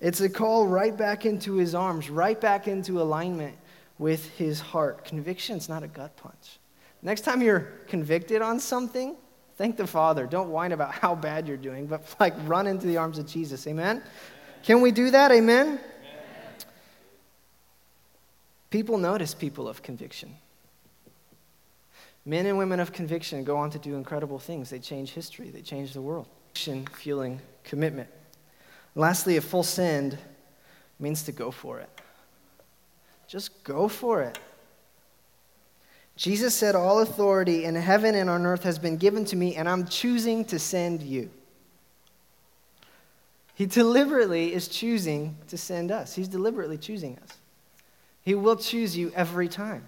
It's 0.00 0.20
a 0.20 0.28
call 0.28 0.66
right 0.66 0.96
back 0.96 1.24
into 1.24 1.58
his 1.58 1.76
arms, 1.76 2.10
right 2.10 2.40
back 2.40 2.66
into 2.66 3.00
alignment 3.00 3.56
with 4.00 4.36
his 4.36 4.58
heart. 4.58 5.04
Conviction 5.04 5.58
is 5.58 5.68
not 5.68 5.84
a 5.84 5.86
gut 5.86 6.16
punch. 6.16 6.58
Next 7.02 7.20
time 7.20 7.40
you're 7.40 7.68
convicted 7.86 8.42
on 8.42 8.58
something, 8.58 9.14
thank 9.54 9.76
the 9.76 9.86
Father. 9.86 10.26
Don't 10.26 10.50
whine 10.50 10.72
about 10.72 10.90
how 10.92 11.14
bad 11.14 11.46
you're 11.46 11.56
doing, 11.56 11.86
but 11.86 12.02
like 12.18 12.34
run 12.48 12.66
into 12.66 12.88
the 12.88 12.96
arms 12.96 13.16
of 13.16 13.28
Jesus. 13.28 13.64
Amen? 13.68 13.98
Amen. 13.98 14.10
Can 14.64 14.80
we 14.80 14.90
do 14.90 15.12
that? 15.12 15.30
Amen? 15.30 15.66
Amen? 15.68 15.80
People 18.70 18.98
notice 18.98 19.34
people 19.34 19.68
of 19.68 19.84
conviction. 19.84 20.34
Men 22.24 22.46
and 22.46 22.58
women 22.58 22.80
of 22.80 22.92
conviction 22.92 23.44
go 23.44 23.56
on 23.56 23.70
to 23.70 23.78
do 23.78 23.96
incredible 23.96 24.38
things. 24.38 24.70
They 24.70 24.78
change 24.78 25.12
history, 25.12 25.50
they 25.50 25.62
change 25.62 25.92
the 25.92 26.02
world. 26.02 26.28
Fueling 26.54 27.40
commitment. 27.64 28.08
Lastly, 28.94 29.36
a 29.36 29.40
full 29.40 29.62
send 29.62 30.18
means 30.98 31.22
to 31.24 31.32
go 31.32 31.50
for 31.50 31.78
it. 31.80 31.88
Just 33.26 33.62
go 33.62 33.88
for 33.88 34.22
it. 34.22 34.38
Jesus 36.16 36.54
said, 36.54 36.74
All 36.74 36.98
authority 37.00 37.64
in 37.64 37.74
heaven 37.76 38.14
and 38.14 38.28
on 38.28 38.44
earth 38.44 38.64
has 38.64 38.78
been 38.78 38.96
given 38.96 39.24
to 39.26 39.36
me, 39.36 39.54
and 39.54 39.68
I'm 39.68 39.86
choosing 39.86 40.44
to 40.46 40.58
send 40.58 41.02
you. 41.02 41.30
He 43.54 43.66
deliberately 43.66 44.52
is 44.52 44.68
choosing 44.68 45.36
to 45.48 45.56
send 45.56 45.90
us. 45.90 46.14
He's 46.14 46.28
deliberately 46.28 46.78
choosing 46.78 47.18
us. 47.22 47.38
He 48.22 48.34
will 48.34 48.56
choose 48.56 48.96
you 48.96 49.12
every 49.14 49.48
time. 49.48 49.86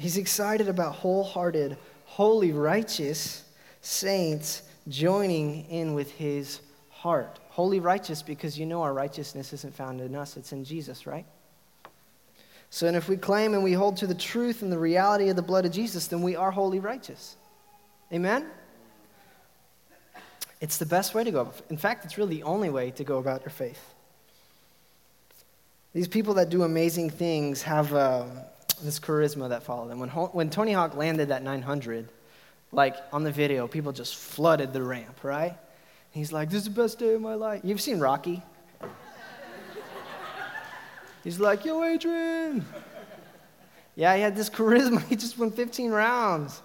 He's 0.00 0.16
excited 0.16 0.70
about 0.70 0.94
wholehearted, 0.94 1.76
holy, 2.06 2.52
righteous 2.52 3.44
saints 3.82 4.62
joining 4.88 5.66
in 5.66 5.92
with 5.92 6.10
his 6.12 6.60
heart. 6.88 7.38
Holy 7.50 7.80
righteous 7.80 8.22
because 8.22 8.58
you 8.58 8.64
know 8.64 8.80
our 8.80 8.94
righteousness 8.94 9.52
isn't 9.52 9.74
found 9.74 10.00
in 10.00 10.16
us, 10.16 10.38
it's 10.38 10.52
in 10.52 10.64
Jesus, 10.64 11.06
right? 11.06 11.26
So, 12.70 12.86
and 12.86 12.96
if 12.96 13.10
we 13.10 13.18
claim 13.18 13.52
and 13.52 13.62
we 13.62 13.74
hold 13.74 13.98
to 13.98 14.06
the 14.06 14.14
truth 14.14 14.62
and 14.62 14.72
the 14.72 14.78
reality 14.78 15.28
of 15.28 15.36
the 15.36 15.42
blood 15.42 15.66
of 15.66 15.72
Jesus, 15.72 16.06
then 16.06 16.22
we 16.22 16.34
are 16.34 16.50
wholly 16.50 16.78
righteous. 16.78 17.36
Amen? 18.10 18.46
It's 20.62 20.78
the 20.78 20.86
best 20.86 21.12
way 21.12 21.24
to 21.24 21.30
go. 21.30 21.52
In 21.68 21.76
fact, 21.76 22.06
it's 22.06 22.16
really 22.16 22.36
the 22.36 22.44
only 22.44 22.70
way 22.70 22.90
to 22.92 23.04
go 23.04 23.18
about 23.18 23.42
your 23.42 23.50
faith. 23.50 23.92
These 25.92 26.08
people 26.08 26.32
that 26.34 26.48
do 26.48 26.62
amazing 26.62 27.10
things 27.10 27.60
have 27.62 27.92
uh, 27.92 28.24
this 28.84 28.98
charisma 28.98 29.48
that 29.48 29.62
followed. 29.62 29.90
them. 29.90 30.00
When, 30.00 30.08
when 30.08 30.50
Tony 30.50 30.72
Hawk 30.72 30.96
landed 30.96 31.28
that 31.28 31.42
900, 31.42 32.08
like 32.72 32.96
on 33.12 33.24
the 33.24 33.32
video, 33.32 33.66
people 33.66 33.92
just 33.92 34.16
flooded 34.16 34.72
the 34.72 34.82
ramp, 34.82 35.22
right? 35.22 35.56
He's 36.10 36.32
like, 36.32 36.50
This 36.50 36.62
is 36.62 36.64
the 36.64 36.82
best 36.82 36.98
day 36.98 37.14
of 37.14 37.20
my 37.20 37.34
life. 37.34 37.60
You've 37.64 37.80
seen 37.80 37.98
Rocky? 37.98 38.42
He's 41.24 41.38
like, 41.38 41.64
Yo, 41.64 41.82
Adrian. 41.82 42.64
Yeah, 43.96 44.16
he 44.16 44.22
had 44.22 44.36
this 44.36 44.50
charisma. 44.50 45.02
He 45.08 45.16
just 45.16 45.38
won 45.38 45.50
15 45.50 45.90
rounds. 45.90 46.62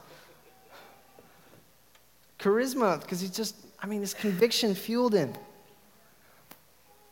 Charisma, 2.39 3.01
because 3.01 3.21
he 3.21 3.27
just, 3.27 3.55
I 3.81 3.87
mean, 3.87 4.01
this 4.01 4.13
conviction 4.13 4.75
fueled 4.75 5.13
him. 5.13 5.33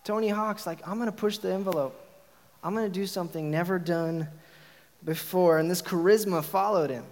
Tony 0.03 0.29
Hawk's 0.29 0.67
like, 0.67 0.85
I'm 0.87 0.97
going 0.97 1.09
to 1.09 1.15
push 1.15 1.37
the 1.39 1.51
envelope. 1.51 1.99
I'm 2.63 2.75
going 2.75 2.85
to 2.85 2.99
do 2.99 3.07
something 3.07 3.49
never 3.49 3.79
done 3.79 4.27
before. 5.05 5.59
And 5.59 5.69
this 5.69 5.81
charisma 5.81 6.43
followed 6.43 6.89
him. 6.89 7.05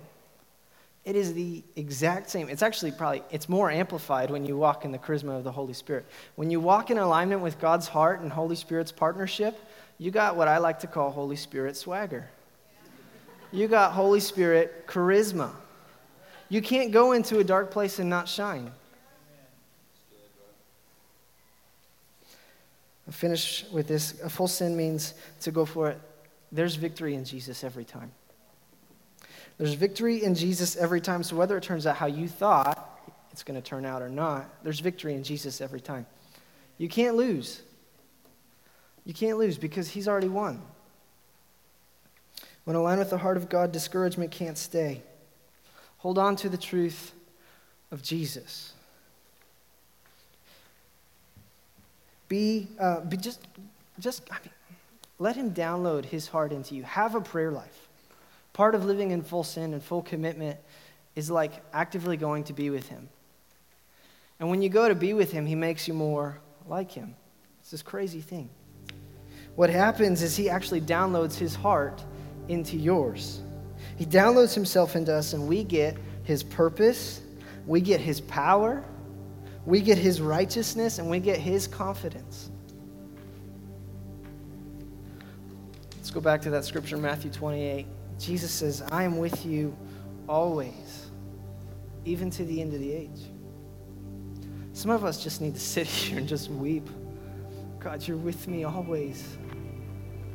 It 1.03 1.15
is 1.15 1.33
the 1.33 1.63
exact 1.75 2.29
same. 2.29 2.47
It's 2.47 2.61
actually 2.61 2.91
probably 2.91 3.23
it's 3.31 3.49
more 3.49 3.71
amplified 3.71 4.29
when 4.29 4.45
you 4.45 4.55
walk 4.55 4.85
in 4.85 4.91
the 4.91 4.99
charisma 4.99 5.35
of 5.35 5.43
the 5.43 5.51
Holy 5.51 5.73
Spirit. 5.73 6.05
When 6.35 6.51
you 6.51 6.59
walk 6.59 6.91
in 6.91 6.99
alignment 6.99 7.41
with 7.41 7.59
God's 7.59 7.87
heart 7.87 8.21
and 8.21 8.31
Holy 8.31 8.55
Spirit's 8.55 8.91
partnership, 8.91 9.59
you 9.97 10.11
got 10.11 10.35
what 10.35 10.47
I 10.47 10.59
like 10.59 10.79
to 10.81 10.87
call 10.87 11.09
Holy 11.09 11.35
Spirit 11.35 11.75
swagger. 11.75 12.29
You 13.51 13.67
got 13.67 13.93
Holy 13.93 14.19
Spirit 14.19 14.85
charisma. 14.87 15.51
You 16.49 16.61
can't 16.61 16.91
go 16.91 17.13
into 17.13 17.39
a 17.39 17.43
dark 17.43 17.71
place 17.71 17.97
and 17.97 18.09
not 18.09 18.29
shine. 18.29 18.71
I'll 23.07 23.13
finish 23.13 23.65
with 23.71 23.87
this. 23.87 24.21
A 24.21 24.29
full 24.29 24.47
send 24.47 24.77
means 24.77 25.15
to 25.41 25.51
go 25.51 25.65
for 25.65 25.89
it. 25.89 25.99
There's 26.51 26.75
victory 26.75 27.15
in 27.15 27.25
Jesus 27.25 27.63
every 27.63 27.85
time. 27.85 28.11
There's 29.57 29.73
victory 29.73 30.23
in 30.23 30.35
Jesus 30.35 30.75
every 30.75 31.01
time. 31.01 31.23
So 31.23 31.35
whether 31.35 31.57
it 31.57 31.63
turns 31.63 31.85
out 31.87 31.95
how 31.95 32.07
you 32.07 32.27
thought 32.27 32.99
it's 33.31 33.43
going 33.43 33.61
to 33.61 33.67
turn 33.67 33.85
out 33.85 34.01
or 34.01 34.09
not, 34.09 34.49
there's 34.63 34.79
victory 34.79 35.13
in 35.13 35.23
Jesus 35.23 35.61
every 35.61 35.81
time. 35.81 36.05
You 36.77 36.89
can't 36.89 37.15
lose. 37.15 37.61
You 39.05 39.13
can't 39.13 39.37
lose 39.37 39.57
because 39.57 39.89
he's 39.89 40.07
already 40.07 40.27
won. 40.27 40.61
When 42.63 42.75
aligned 42.75 42.99
with 42.99 43.09
the 43.09 43.17
heart 43.17 43.37
of 43.37 43.49
God, 43.49 43.71
discouragement 43.71 44.31
can't 44.31 44.57
stay. 44.57 45.01
Hold 45.99 46.17
on 46.17 46.35
to 46.37 46.49
the 46.49 46.57
truth 46.57 47.11
of 47.91 48.01
Jesus. 48.01 48.73
Be, 52.27 52.67
uh, 52.79 53.01
be 53.01 53.17
just, 53.17 53.41
just 53.99 54.23
I 54.31 54.35
mean, 54.35 54.51
let 55.21 55.35
him 55.35 55.53
download 55.53 56.03
his 56.03 56.27
heart 56.27 56.51
into 56.51 56.73
you. 56.73 56.81
Have 56.81 57.13
a 57.13 57.21
prayer 57.21 57.51
life. 57.51 57.87
Part 58.53 58.73
of 58.73 58.85
living 58.85 59.11
in 59.11 59.21
full 59.21 59.43
send 59.43 59.75
and 59.75 59.83
full 59.83 60.01
commitment 60.01 60.57
is 61.15 61.29
like 61.29 61.51
actively 61.71 62.17
going 62.17 62.45
to 62.45 62.53
be 62.53 62.71
with 62.71 62.89
Him. 62.89 63.07
And 64.39 64.49
when 64.49 64.63
you 64.63 64.69
go 64.69 64.87
to 64.87 64.95
be 64.95 65.13
with 65.13 65.31
Him, 65.31 65.45
He 65.45 65.53
makes 65.53 65.87
you 65.87 65.93
more 65.93 66.39
like 66.67 66.91
Him. 66.91 67.15
It's 67.59 67.69
this 67.69 67.83
crazy 67.83 68.19
thing. 68.19 68.49
What 69.55 69.69
happens 69.69 70.23
is 70.23 70.35
He 70.35 70.49
actually 70.49 70.81
downloads 70.81 71.35
His 71.35 71.53
heart 71.53 72.03
into 72.47 72.75
yours. 72.75 73.41
He 73.97 74.05
downloads 74.07 74.55
Himself 74.55 74.95
into 74.95 75.13
us, 75.13 75.33
and 75.33 75.47
we 75.47 75.63
get 75.63 75.97
His 76.23 76.41
purpose, 76.41 77.21
we 77.67 77.79
get 77.79 78.01
His 78.01 78.21
power, 78.21 78.83
we 79.65 79.81
get 79.81 79.99
His 79.99 80.19
righteousness, 80.19 80.97
and 80.97 81.09
we 81.09 81.19
get 81.19 81.37
His 81.37 81.67
confidence. 81.67 82.50
Let's 86.11 86.15
go 86.15 86.29
back 86.29 86.41
to 86.41 86.49
that 86.49 86.65
scripture, 86.65 86.97
Matthew 86.97 87.31
28. 87.31 87.87
Jesus 88.19 88.51
says, 88.51 88.83
I 88.91 89.03
am 89.03 89.17
with 89.17 89.45
you 89.45 89.73
always, 90.27 91.09
even 92.03 92.29
to 92.31 92.43
the 92.43 92.61
end 92.61 92.73
of 92.73 92.81
the 92.81 92.91
age. 92.91 93.29
Some 94.73 94.91
of 94.91 95.05
us 95.05 95.23
just 95.23 95.39
need 95.39 95.53
to 95.53 95.59
sit 95.61 95.87
here 95.87 96.17
and 96.17 96.27
just 96.27 96.49
weep. 96.49 96.85
God, 97.79 98.05
you're 98.05 98.17
with 98.17 98.45
me 98.49 98.65
always, 98.65 99.37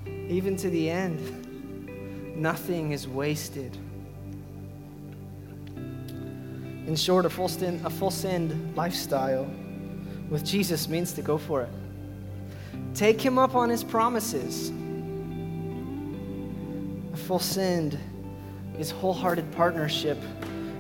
even 0.07 0.57
to 0.57 0.71
the 0.71 0.89
end. 0.89 2.35
Nothing 2.35 2.93
is 2.93 3.07
wasted. 3.07 3.77
In 6.87 6.97
short, 6.97 7.27
a 7.27 7.29
full, 7.29 7.49
send, 7.49 7.85
a 7.85 7.91
full 7.91 8.11
send 8.11 8.75
lifestyle 8.75 9.47
with 10.31 10.43
Jesus 10.43 10.89
means 10.89 11.13
to 11.13 11.21
go 11.21 11.37
for 11.37 11.61
it. 11.61 11.71
Take 12.95 13.21
him 13.21 13.39
up 13.39 13.55
on 13.55 13.69
his 13.69 13.85
promises 13.85 14.73
full 17.27 17.39
send 17.41 17.99
is 18.79 18.91
wholehearted 18.91 19.51
partnership 19.53 20.17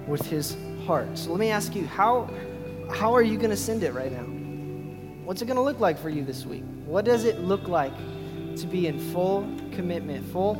with 0.06 0.24
his 0.26 0.56
heart. 0.86 1.18
So 1.18 1.30
let 1.30 1.40
me 1.40 1.50
ask 1.50 1.74
you, 1.74 1.84
how, 1.86 2.30
how 2.94 3.12
are 3.12 3.22
you 3.22 3.36
going 3.36 3.50
to 3.50 3.56
send 3.56 3.82
it 3.82 3.92
right 3.92 4.12
now? 4.12 4.22
What's 5.24 5.42
it 5.42 5.46
going 5.46 5.56
to 5.56 5.62
look 5.62 5.80
like 5.80 5.98
for 5.98 6.08
you 6.08 6.24
this 6.24 6.46
week? 6.46 6.62
What 6.84 7.04
does 7.04 7.24
it 7.24 7.40
look 7.40 7.66
like 7.66 7.96
to 8.56 8.66
be 8.68 8.86
in 8.86 9.00
full 9.12 9.42
commitment, 9.72 10.24
full, 10.30 10.54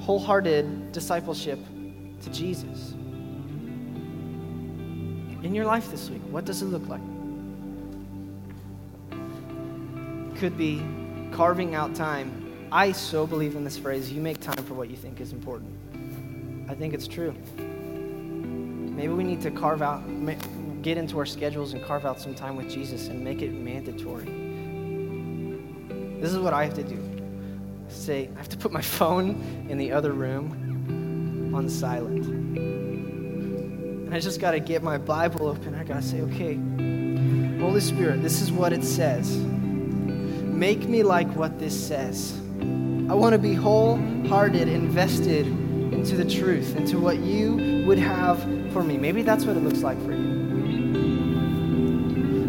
wholehearted 0.00 0.92
discipleship 0.92 1.58
to 2.22 2.30
Jesus? 2.30 2.92
In 5.42 5.52
your 5.56 5.64
life 5.64 5.90
this 5.90 6.08
week, 6.08 6.22
what 6.30 6.44
does 6.44 6.62
it 6.62 6.66
look 6.66 6.86
like? 6.86 7.00
Could 10.38 10.56
be 10.56 10.84
carving 11.32 11.74
out 11.74 11.96
time 11.96 12.41
I 12.72 12.92
so 12.92 13.26
believe 13.26 13.54
in 13.54 13.64
this 13.64 13.76
phrase 13.76 14.10
you 14.10 14.22
make 14.22 14.40
time 14.40 14.64
for 14.64 14.72
what 14.72 14.88
you 14.88 14.96
think 14.96 15.20
is 15.20 15.32
important. 15.32 15.70
I 16.70 16.74
think 16.74 16.94
it's 16.94 17.06
true. 17.06 17.34
Maybe 17.58 19.12
we 19.12 19.24
need 19.24 19.42
to 19.42 19.50
carve 19.50 19.82
out, 19.82 20.02
get 20.80 20.96
into 20.96 21.18
our 21.18 21.26
schedules 21.26 21.74
and 21.74 21.84
carve 21.84 22.06
out 22.06 22.18
some 22.18 22.34
time 22.34 22.56
with 22.56 22.70
Jesus 22.70 23.08
and 23.08 23.22
make 23.22 23.42
it 23.42 23.52
mandatory. 23.52 24.24
This 26.18 26.32
is 26.32 26.38
what 26.38 26.54
I 26.54 26.64
have 26.64 26.72
to 26.74 26.82
do. 26.82 26.98
Say, 27.88 28.30
I 28.34 28.38
have 28.38 28.48
to 28.48 28.56
put 28.56 28.72
my 28.72 28.80
phone 28.80 29.66
in 29.68 29.76
the 29.76 29.92
other 29.92 30.12
room 30.12 31.52
on 31.54 31.68
silent. 31.68 32.24
And 32.24 34.14
I 34.14 34.18
just 34.18 34.40
got 34.40 34.52
to 34.52 34.60
get 34.60 34.82
my 34.82 34.96
Bible 34.96 35.46
open. 35.46 35.74
I 35.74 35.84
got 35.84 35.96
to 35.96 36.02
say, 36.02 36.22
okay, 36.22 36.54
Holy 37.60 37.80
Spirit, 37.80 38.22
this 38.22 38.40
is 38.40 38.50
what 38.50 38.72
it 38.72 38.82
says. 38.82 39.36
Make 39.36 40.88
me 40.88 41.02
like 41.02 41.28
what 41.36 41.58
this 41.58 41.78
says. 41.78 42.38
I 43.12 43.14
want 43.14 43.34
to 43.34 43.38
be 43.38 43.52
wholehearted, 43.52 44.68
invested 44.68 45.46
into 45.46 46.16
the 46.16 46.24
truth, 46.24 46.74
into 46.76 46.98
what 46.98 47.18
you 47.18 47.84
would 47.86 47.98
have 47.98 48.40
for 48.72 48.82
me. 48.82 48.96
Maybe 48.96 49.20
that's 49.20 49.44
what 49.44 49.54
it 49.54 49.60
looks 49.60 49.82
like 49.82 50.02
for 50.02 50.12
you. 50.12 50.18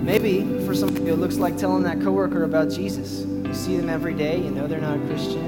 Maybe 0.02 0.44
for 0.66 0.74
some 0.74 0.88
of 0.88 0.98
you, 1.06 1.12
it 1.12 1.20
looks 1.20 1.36
like 1.36 1.58
telling 1.58 1.84
that 1.84 2.00
coworker 2.00 2.46
about 2.46 2.70
Jesus. 2.70 3.26
You 3.26 3.54
see 3.54 3.76
them 3.76 3.90
every 3.90 4.14
day, 4.14 4.38
you 4.38 4.52
know 4.52 4.66
they're 4.66 4.80
not 4.80 4.96
a 4.96 5.02
Christian, 5.02 5.44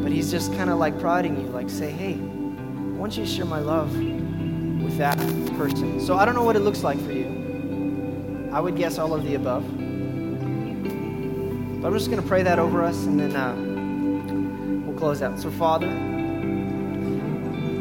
or, 0.00 0.02
but 0.02 0.10
he's 0.10 0.30
just 0.30 0.54
kind 0.54 0.70
of 0.70 0.78
like 0.78 0.98
prodding 0.98 1.38
you, 1.38 1.48
like, 1.48 1.68
say, 1.68 1.90
hey, 1.90 2.14
I 2.14 2.96
want 2.96 3.18
you 3.18 3.26
to 3.26 3.30
share 3.30 3.44
my 3.44 3.58
love 3.58 3.94
with 3.94 4.96
that 4.96 5.18
person. 5.58 6.00
So 6.00 6.16
I 6.16 6.24
don't 6.24 6.34
know 6.34 6.42
what 6.42 6.56
it 6.56 6.60
looks 6.60 6.82
like 6.82 6.98
for 7.04 7.12
you. 7.12 8.48
I 8.50 8.60
would 8.60 8.76
guess 8.76 8.96
all 8.96 9.12
of 9.12 9.24
the 9.24 9.34
above. 9.34 9.83
But 11.84 11.92
I'm 11.92 11.98
just 11.98 12.08
going 12.10 12.22
to 12.22 12.26
pray 12.26 12.42
that 12.42 12.58
over 12.58 12.82
us 12.82 13.04
and 13.04 13.20
then 13.20 13.36
uh, 13.36 13.54
we'll 14.86 14.98
close 14.98 15.20
out. 15.20 15.38
So, 15.38 15.50
Father, 15.50 15.86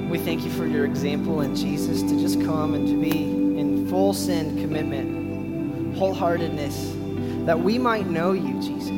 we 0.10 0.20
thank 0.20 0.44
you 0.44 0.52
for 0.52 0.68
your 0.68 0.84
example 0.84 1.40
in 1.40 1.56
Jesus 1.56 2.02
to 2.02 2.20
just 2.20 2.42
come 2.42 2.74
and 2.74 2.86
to 2.86 3.00
be 3.00 3.24
in 3.58 3.88
full 3.88 4.14
send 4.14 4.60
commitment, 4.60 5.96
wholeheartedness, 5.96 7.46
that 7.46 7.58
we 7.58 7.78
might 7.78 8.06
know 8.06 8.34
you, 8.34 8.62
Jesus. 8.62 8.92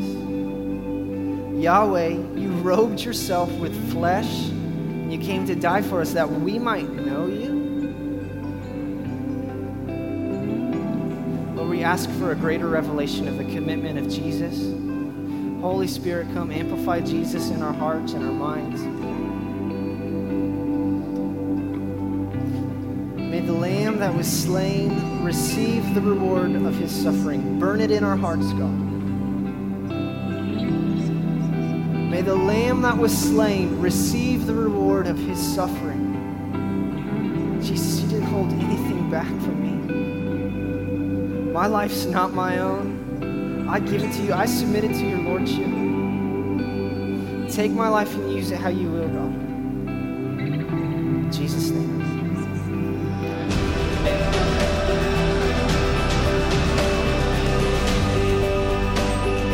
Yahweh, 1.63 2.07
you 2.35 2.49
robed 2.63 3.01
yourself 3.01 3.51
with 3.59 3.91
flesh. 3.91 4.47
And 4.47 5.13
you 5.13 5.19
came 5.19 5.45
to 5.45 5.53
die 5.53 5.83
for 5.83 6.01
us 6.01 6.13
that 6.13 6.31
we 6.31 6.57
might 6.57 6.89
know 6.89 7.27
you. 7.27 7.51
Lord, 11.55 11.69
we 11.69 11.83
ask 11.83 12.09
for 12.13 12.31
a 12.31 12.35
greater 12.35 12.67
revelation 12.67 13.27
of 13.27 13.37
the 13.37 13.45
commitment 13.45 13.99
of 13.99 14.09
Jesus. 14.09 14.84
Holy 15.65 15.87
Spirit, 15.87 16.27
come 16.35 16.51
amplify 16.51 16.99
Jesus 16.99 17.49
in 17.49 17.63
our 17.63 17.73
hearts 17.73 18.13
and 18.13 18.23
our 18.23 18.31
minds. 18.31 18.83
May 23.19 23.39
the 23.39 23.51
Lamb 23.51 23.97
that 23.97 24.13
was 24.13 24.31
slain 24.31 25.23
receive 25.23 25.95
the 25.95 26.01
reward 26.01 26.51
of 26.51 26.75
his 26.75 26.91
suffering. 26.91 27.57
Burn 27.59 27.81
it 27.81 27.89
in 27.89 28.03
our 28.03 28.15
hearts, 28.15 28.45
God. 28.53 28.79
May 32.11 32.21
the 32.21 32.35
lamb 32.35 32.83
that 32.83 32.95
was 32.95 33.11
slain 33.17 33.81
receive 33.81 34.45
the 34.45 34.53
reward 34.53 35.07
of 35.07 35.17
his 35.17 35.39
suffering. 35.39 36.13
Jesus, 37.63 38.01
you 38.01 38.09
didn't 38.09 38.27
hold 38.27 38.53
anything 38.53 39.09
back 39.09 39.25
from 39.25 39.63
me. 39.63 39.73
My 41.51 41.65
life's 41.65 42.05
not 42.05 42.35
my 42.35 42.59
own. 42.59 42.94
I 43.67 43.79
give 43.79 44.03
it 44.03 44.13
to 44.13 44.21
you. 44.23 44.33
I 44.33 44.45
submit 44.45 44.83
it 44.83 44.93
to 44.93 45.05
your 45.05 45.19
lordship. 45.19 45.67
Take 47.51 47.71
my 47.71 47.87
life 47.87 48.13
and 48.13 48.31
use 48.31 48.51
it 48.51 48.59
how 48.59 48.69
you 48.69 48.89
will, 48.91 49.07
God. 49.07 49.33
In 49.89 51.31
Jesus' 51.31 51.71
name. 51.71 51.95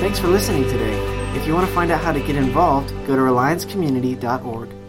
Thanks 0.02 0.20
for 0.20 0.28
listening 0.28 0.64
today. 0.64 0.98
If 1.38 1.48
you 1.48 1.54
want 1.54 1.68
to 1.68 1.74
find 1.74 1.92
out 1.92 2.02
how 2.02 2.12
to 2.12 2.20
get 2.20 2.36
involved, 2.36 2.90
go 3.08 3.16
to 3.16 3.22
alliancecommunity.org. 3.22 4.81